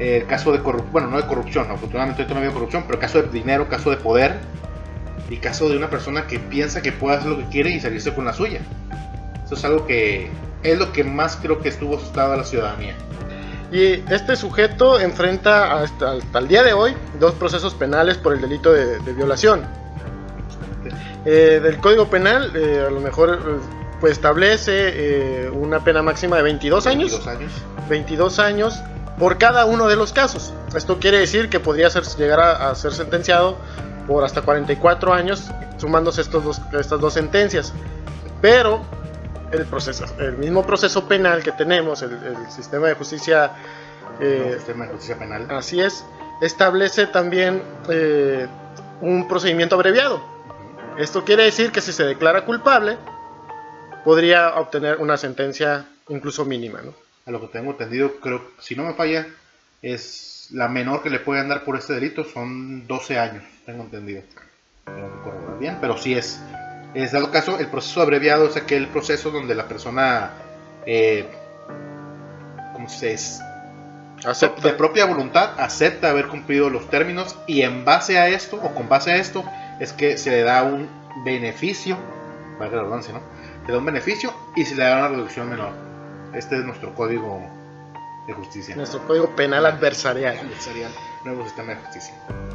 El 0.00 0.26
caso 0.26 0.50
de 0.50 0.60
corrupción, 0.60 0.92
bueno, 0.92 1.08
no 1.08 1.18
de 1.18 1.26
corrupción, 1.26 1.70
afortunadamente 1.70 2.22
ahorita 2.22 2.34
no 2.34 2.40
había 2.40 2.52
corrupción, 2.52 2.84
pero 2.86 2.98
caso 2.98 3.22
de 3.22 3.28
dinero, 3.28 3.68
caso 3.68 3.90
de 3.90 3.98
poder 3.98 4.38
y 5.28 5.36
caso 5.36 5.68
de 5.68 5.76
una 5.76 5.90
persona 5.90 6.26
que 6.26 6.38
piensa 6.38 6.80
que 6.80 6.90
puede 6.90 7.18
hacer 7.18 7.30
lo 7.30 7.36
que 7.36 7.44
quiere 7.44 7.70
y 7.70 7.80
salirse 7.80 8.14
con 8.14 8.24
la 8.24 8.32
suya. 8.32 8.60
Eso 9.44 9.54
es 9.54 9.64
algo 9.64 9.86
que 9.86 10.30
es 10.62 10.78
lo 10.78 10.92
que 10.92 11.04
más 11.04 11.36
creo 11.36 11.60
que 11.60 11.68
estuvo 11.68 11.96
asustado 11.96 12.32
a 12.32 12.36
la 12.38 12.44
ciudadanía. 12.44 12.94
Y 13.70 14.02
este 14.10 14.36
sujeto 14.36 14.98
enfrenta 14.98 15.82
hasta, 15.82 16.12
hasta 16.12 16.38
el 16.38 16.48
día 16.48 16.62
de 16.62 16.72
hoy 16.72 16.94
dos 17.20 17.34
procesos 17.34 17.74
penales 17.74 18.16
por 18.16 18.32
el 18.32 18.40
delito 18.40 18.72
de, 18.72 18.98
de 19.00 19.12
violación. 19.12 19.64
Eh, 21.26 21.60
del 21.62 21.76
Código 21.76 22.08
Penal, 22.08 22.52
eh, 22.56 22.86
a 22.88 22.90
lo 22.90 23.00
mejor 23.00 23.34
eh, 23.34 23.60
pues 24.00 24.12
establece 24.12 24.72
eh, 24.72 25.50
una 25.50 25.84
pena 25.84 26.02
máxima 26.02 26.36
de 26.38 26.42
22 26.42 26.86
años, 26.86 27.12
22 27.12 27.26
años. 27.26 27.52
22 27.88 28.38
años 28.38 28.82
por 29.20 29.38
cada 29.38 29.66
uno 29.66 29.86
de 29.86 29.94
los 29.94 30.12
casos. 30.12 30.52
Esto 30.74 30.98
quiere 30.98 31.18
decir 31.18 31.50
que 31.50 31.60
podría 31.60 31.90
ser, 31.90 32.04
llegar 32.16 32.40
a, 32.40 32.70
a 32.70 32.74
ser 32.74 32.92
sentenciado 32.92 33.58
por 34.08 34.24
hasta 34.24 34.40
44 34.42 35.12
años, 35.12 35.50
sumándose 35.76 36.22
estos 36.22 36.42
dos, 36.42 36.60
estas 36.72 36.98
dos 37.00 37.12
sentencias. 37.12 37.72
Pero 38.40 38.80
el, 39.52 39.66
proceso, 39.66 40.06
el 40.18 40.38
mismo 40.38 40.66
proceso 40.66 41.06
penal 41.06 41.42
que 41.42 41.52
tenemos, 41.52 42.02
el, 42.02 42.18
sistema 42.48 42.88
de 42.88 42.94
justicia... 42.94 43.52
Eh, 44.20 44.54
sistema 44.56 44.86
de 44.86 44.92
justicia 44.92 45.18
penal. 45.18 45.46
Así 45.50 45.80
es, 45.80 46.04
establece 46.40 47.06
también 47.06 47.62
eh, 47.90 48.48
un 49.02 49.28
procedimiento 49.28 49.74
abreviado. 49.74 50.22
Esto 50.98 51.24
quiere 51.24 51.44
decir 51.44 51.72
que 51.72 51.82
si 51.82 51.92
se 51.92 52.04
declara 52.04 52.46
culpable, 52.46 52.96
podría 54.02 54.54
obtener 54.56 54.96
una 54.96 55.18
sentencia 55.18 55.84
incluso 56.08 56.46
mínima. 56.46 56.80
¿no? 56.82 57.09
A 57.30 57.32
lo 57.32 57.40
que 57.40 57.46
tengo 57.46 57.70
entendido, 57.70 58.16
creo, 58.18 58.42
si 58.58 58.74
no 58.74 58.82
me 58.82 58.94
falla, 58.94 59.24
es 59.82 60.48
la 60.50 60.66
menor 60.66 61.00
que 61.00 61.10
le 61.10 61.20
pueden 61.20 61.48
dar 61.48 61.62
por 61.62 61.76
este 61.76 61.92
delito 61.92 62.24
son 62.24 62.88
12 62.88 63.20
años, 63.20 63.44
tengo 63.64 63.84
entendido. 63.84 64.22
No 64.86 65.56
bien, 65.60 65.78
pero 65.80 65.96
sí 65.96 66.14
es. 66.14 66.40
Es 66.92 67.12
dado 67.12 67.30
caso, 67.30 67.60
el 67.60 67.68
proceso 67.68 68.02
abreviado 68.02 68.48
es 68.48 68.56
aquel 68.56 68.88
proceso 68.88 69.30
donde 69.30 69.54
la 69.54 69.68
persona, 69.68 70.32
eh, 70.86 71.24
¿cómo 72.72 72.88
se 72.88 73.12
es? 73.12 73.40
Acepta. 74.26 74.66
de 74.66 74.74
propia 74.74 75.04
voluntad 75.06 75.54
acepta 75.60 76.10
haber 76.10 76.26
cumplido 76.26 76.68
los 76.68 76.90
términos 76.90 77.36
y 77.46 77.62
en 77.62 77.84
base 77.84 78.18
a 78.18 78.28
esto 78.28 78.56
o 78.56 78.74
con 78.74 78.88
base 78.88 79.12
a 79.12 79.16
esto 79.18 79.44
es 79.78 79.92
que 79.92 80.18
se 80.18 80.30
le 80.30 80.42
da 80.42 80.64
un 80.64 80.88
beneficio, 81.24 81.96
valga 82.58 82.78
la 82.78 82.82
redundancia, 82.82 83.14
¿no? 83.14 83.22
Se 83.66 83.70
da 83.70 83.78
un 83.78 83.84
beneficio 83.84 84.34
y 84.56 84.64
se 84.64 84.74
le 84.74 84.82
da 84.82 84.98
una 84.98 85.08
reducción 85.10 85.48
menor. 85.48 85.89
Este 86.34 86.56
es 86.58 86.64
nuestro 86.64 86.94
código 86.94 87.40
de 88.26 88.32
justicia. 88.32 88.76
Nuestro 88.76 89.06
código 89.06 89.34
penal 89.34 89.66
adversarial. 89.66 90.38
Adversarial, 90.38 90.90
nuevo 91.24 91.44
sistema 91.44 91.74
de 91.74 91.76
justicia. 91.76 92.14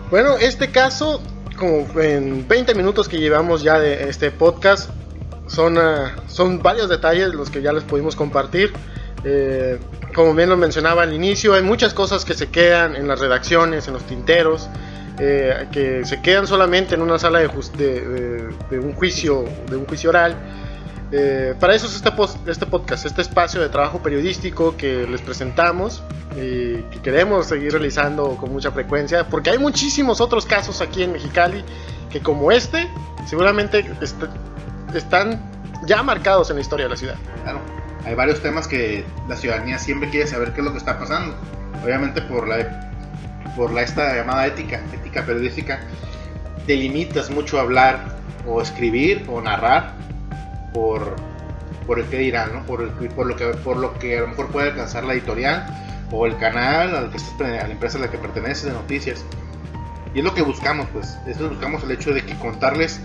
Bueno, 0.09 0.37
este 0.37 0.71
caso, 0.71 1.21
como 1.57 1.85
en 1.99 2.47
20 2.47 2.73
minutos 2.75 3.09
que 3.09 3.17
llevamos 3.19 3.63
ya 3.63 3.79
de 3.79 4.09
este 4.09 4.31
podcast, 4.31 4.89
son, 5.47 5.77
ah, 5.77 6.15
son 6.27 6.61
varios 6.61 6.89
detalles 6.89 7.33
los 7.33 7.49
que 7.49 7.61
ya 7.61 7.73
les 7.73 7.83
pudimos 7.83 8.15
compartir. 8.15 8.71
Eh, 9.23 9.79
como 10.13 10.33
bien 10.33 10.49
lo 10.49 10.57
mencionaba 10.57 11.03
al 11.03 11.13
inicio, 11.13 11.53
hay 11.53 11.63
muchas 11.63 11.93
cosas 11.93 12.23
que 12.23 12.33
se 12.33 12.47
quedan 12.47 12.95
en 12.95 13.07
las 13.07 13.19
redacciones, 13.19 13.87
en 13.87 13.93
los 13.95 14.03
tinteros, 14.03 14.69
eh, 15.19 15.67
que 15.71 16.05
se 16.05 16.21
quedan 16.21 16.47
solamente 16.47 16.95
en 16.95 17.01
una 17.01 17.19
sala 17.19 17.39
de, 17.39 17.47
de, 18.69 18.79
un 18.79 18.93
juicio, 18.93 19.43
de 19.69 19.75
un 19.75 19.85
juicio 19.85 20.11
oral. 20.11 20.35
Eh, 21.11 21.53
para 21.59 21.75
eso 21.75 21.87
es 21.87 21.95
este, 21.95 22.11
este 22.47 22.65
podcast, 22.65 23.05
este 23.05 23.21
espacio 23.21 23.61
de 23.61 23.69
trabajo 23.69 24.01
periodístico 24.01 24.75
que 24.75 25.07
les 25.07 25.21
presentamos 25.21 26.03
y 26.35 26.81
que 26.91 26.99
queremos 27.01 27.47
seguir 27.47 27.71
realizando 27.71 28.35
con 28.35 28.51
mucha 28.51 28.71
frecuencia, 28.71 29.27
porque 29.29 29.51
hay 29.51 29.57
muchísimos 29.57 30.19
otros 30.19 30.45
casos 30.45 30.81
aquí 30.81 31.03
en 31.03 31.13
Mexicali 31.13 31.63
que 32.11 32.19
como 32.19 32.51
este 32.51 32.89
seguramente 33.25 33.85
están 34.93 35.41
ya 35.85 36.03
marcados 36.03 36.49
en 36.49 36.57
la 36.57 36.61
historia 36.61 36.85
de 36.85 36.89
la 36.89 36.97
ciudad. 36.97 37.15
Claro 37.43 37.61
hay 38.05 38.13
varios 38.13 38.41
temas 38.41 38.67
que 38.67 39.03
la 39.27 39.35
ciudadanía 39.35 39.79
siempre 39.79 40.09
quiere 40.09 40.27
saber 40.27 40.53
qué 40.53 40.61
es 40.61 40.65
lo 40.65 40.71
que 40.71 40.77
está 40.77 40.99
pasando. 40.99 41.35
Obviamente 41.83 42.21
por 42.21 42.47
la 42.47 42.91
por 43.55 43.71
la 43.71 43.81
esta 43.81 44.15
llamada 44.15 44.45
ética, 44.47 44.81
ética 44.93 45.25
periodística, 45.25 45.79
te 46.67 46.75
limitas 46.75 47.29
mucho 47.29 47.57
a 47.57 47.61
hablar 47.61 48.17
o 48.45 48.61
escribir 48.61 49.25
o 49.29 49.41
narrar 49.41 49.93
por, 50.75 51.15
por 51.87 51.99
el 51.99 52.05
que 52.07 52.17
dirán, 52.17 52.53
¿no? 52.53 52.65
por, 52.65 52.91
por, 53.15 53.25
lo 53.25 53.35
que, 53.37 53.45
por 53.45 53.77
lo 53.77 53.97
que 53.97 54.17
a 54.17 54.21
lo 54.21 54.27
mejor 54.27 54.47
puede 54.49 54.69
alcanzar 54.71 55.05
la 55.05 55.13
editorial 55.13 55.65
o 56.11 56.25
el 56.25 56.37
canal 56.37 56.95
al 56.95 57.11
que 57.11 57.17
a 57.43 57.67
la 57.67 57.71
empresa 57.71 57.97
a 57.97 58.01
la 58.01 58.11
que 58.11 58.17
pertenece 58.17 58.67
de 58.67 58.73
noticias. 58.73 59.23
Y 60.13 60.19
es 60.19 60.23
lo 60.25 60.33
que 60.33 60.41
buscamos, 60.41 60.87
pues. 60.93 61.17
Eso 61.27 61.49
buscamos 61.49 61.83
el 61.83 61.91
hecho 61.91 62.13
de 62.13 62.25
que 62.25 62.35
contarles 62.35 63.01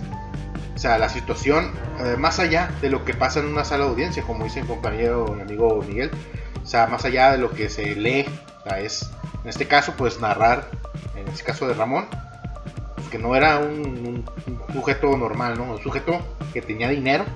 o 0.75 0.79
sea, 0.79 0.97
la 0.97 1.11
situación, 1.11 1.73
eh, 1.99 2.17
más 2.17 2.39
allá 2.39 2.71
de 2.81 2.89
lo 2.89 3.05
que 3.05 3.13
pasa 3.13 3.41
en 3.41 3.47
una 3.47 3.67
sala 3.67 3.85
de 3.85 3.91
audiencia, 3.91 4.23
como 4.23 4.45
dice 4.45 4.63
mi 4.63 4.69
compañero, 4.69 5.27
mi 5.35 5.43
amigo 5.43 5.85
Miguel, 5.87 6.11
o 6.63 6.67
sea, 6.67 6.87
más 6.87 7.05
allá 7.05 7.33
de 7.33 7.37
lo 7.39 7.51
que 7.51 7.69
se 7.69 7.95
lee, 7.97 8.25
o 8.61 8.63
sea, 8.67 8.81
es, 8.81 9.11
en 9.43 9.51
este 9.51 9.67
caso, 9.67 9.93
pues 9.99 10.21
narrar, 10.21 10.71
en 11.17 11.29
este 11.29 11.45
caso 11.45 11.69
de 11.69 11.75
Ramón, 11.75 12.07
pues, 12.95 13.09
que 13.09 13.19
no 13.19 13.37
era 13.37 13.59
un, 13.59 14.25
sujeto 14.73 15.15
normal, 15.19 15.59
¿no? 15.59 15.65
Un 15.65 15.83
sujeto 15.83 16.19
que 16.55 16.63
tenía 16.63 16.89
dinero, 16.89 17.27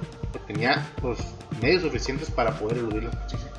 tenía 0.40 0.86
los 1.02 1.18
medios 1.60 1.82
suficientes 1.82 2.30
para 2.30 2.52
poder 2.58 2.78
eludir 2.78 3.04
la 3.04 3.10
justicia. 3.10 3.50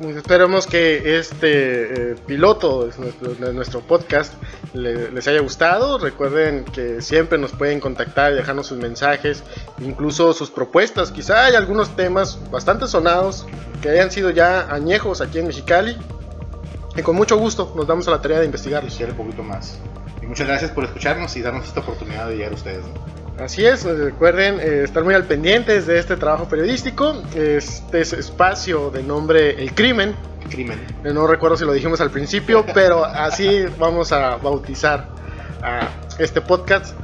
Pues 0.00 0.14
esperemos 0.16 0.66
que 0.66 1.18
este 1.18 2.12
eh, 2.12 2.16
piloto 2.26 2.86
de 2.86 3.52
nuestro, 3.54 3.80
podcast 3.80 4.34
les 4.74 5.26
haya 5.26 5.40
gustado. 5.40 5.96
Recuerden 5.96 6.64
que 6.66 7.00
siempre 7.00 7.38
nos 7.38 7.52
pueden 7.52 7.80
contactar 7.80 8.32
y 8.32 8.36
dejarnos 8.36 8.66
sus 8.66 8.76
mensajes, 8.76 9.42
incluso 9.78 10.34
sus 10.34 10.50
propuestas. 10.50 11.10
Quizá 11.10 11.46
hay 11.46 11.54
algunos 11.54 11.96
temas 11.96 12.38
bastante 12.50 12.86
sonados 12.86 13.46
que 13.80 13.88
hayan 13.88 14.10
sido 14.10 14.28
ya 14.30 14.70
añejos 14.70 15.22
aquí 15.22 15.38
en 15.38 15.46
Mexicali. 15.46 15.96
Y 16.94 17.02
con 17.02 17.16
mucho 17.16 17.38
gusto 17.38 17.72
nos 17.74 17.86
damos 17.86 18.06
a 18.08 18.10
la 18.10 18.20
tarea 18.20 18.40
de 18.40 18.46
investigarlos. 18.46 19.00
un 19.00 19.16
poquito 19.16 19.42
más. 19.42 19.78
Y 20.26 20.28
muchas 20.28 20.48
gracias 20.48 20.72
por 20.72 20.84
escucharnos 20.84 21.36
y 21.36 21.42
darnos 21.42 21.66
esta 21.66 21.80
oportunidad 21.80 22.28
de 22.28 22.36
llegar 22.36 22.52
a 22.52 22.56
ustedes. 22.56 22.84
Así 23.38 23.64
es, 23.64 23.84
recuerden 23.84 24.58
eh, 24.60 24.82
estar 24.84 25.04
muy 25.04 25.14
al 25.14 25.24
pendientes 25.24 25.86
de 25.86 25.98
este 25.98 26.16
trabajo 26.16 26.48
periodístico, 26.48 27.22
este 27.34 28.00
es 28.00 28.12
espacio 28.12 28.90
de 28.90 29.02
nombre 29.02 29.62
El 29.62 29.74
Crimen. 29.74 30.16
Crimen. 30.50 30.80
Eh, 31.04 31.12
no 31.12 31.26
recuerdo 31.26 31.56
si 31.56 31.64
lo 31.64 31.72
dijimos 31.72 32.00
al 32.00 32.10
principio, 32.10 32.64
pero 32.74 33.04
así 33.04 33.66
vamos 33.78 34.10
a 34.12 34.36
bautizar 34.36 35.08
a 35.62 35.88
este 36.18 36.40
podcast. 36.40 36.96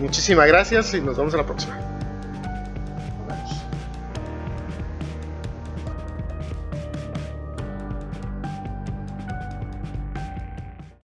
muchísimas 0.00 0.48
gracias 0.48 0.92
y 0.94 1.00
nos 1.00 1.16
vemos 1.16 1.32
en 1.34 1.38
la 1.38 1.46
próxima. 1.46 1.89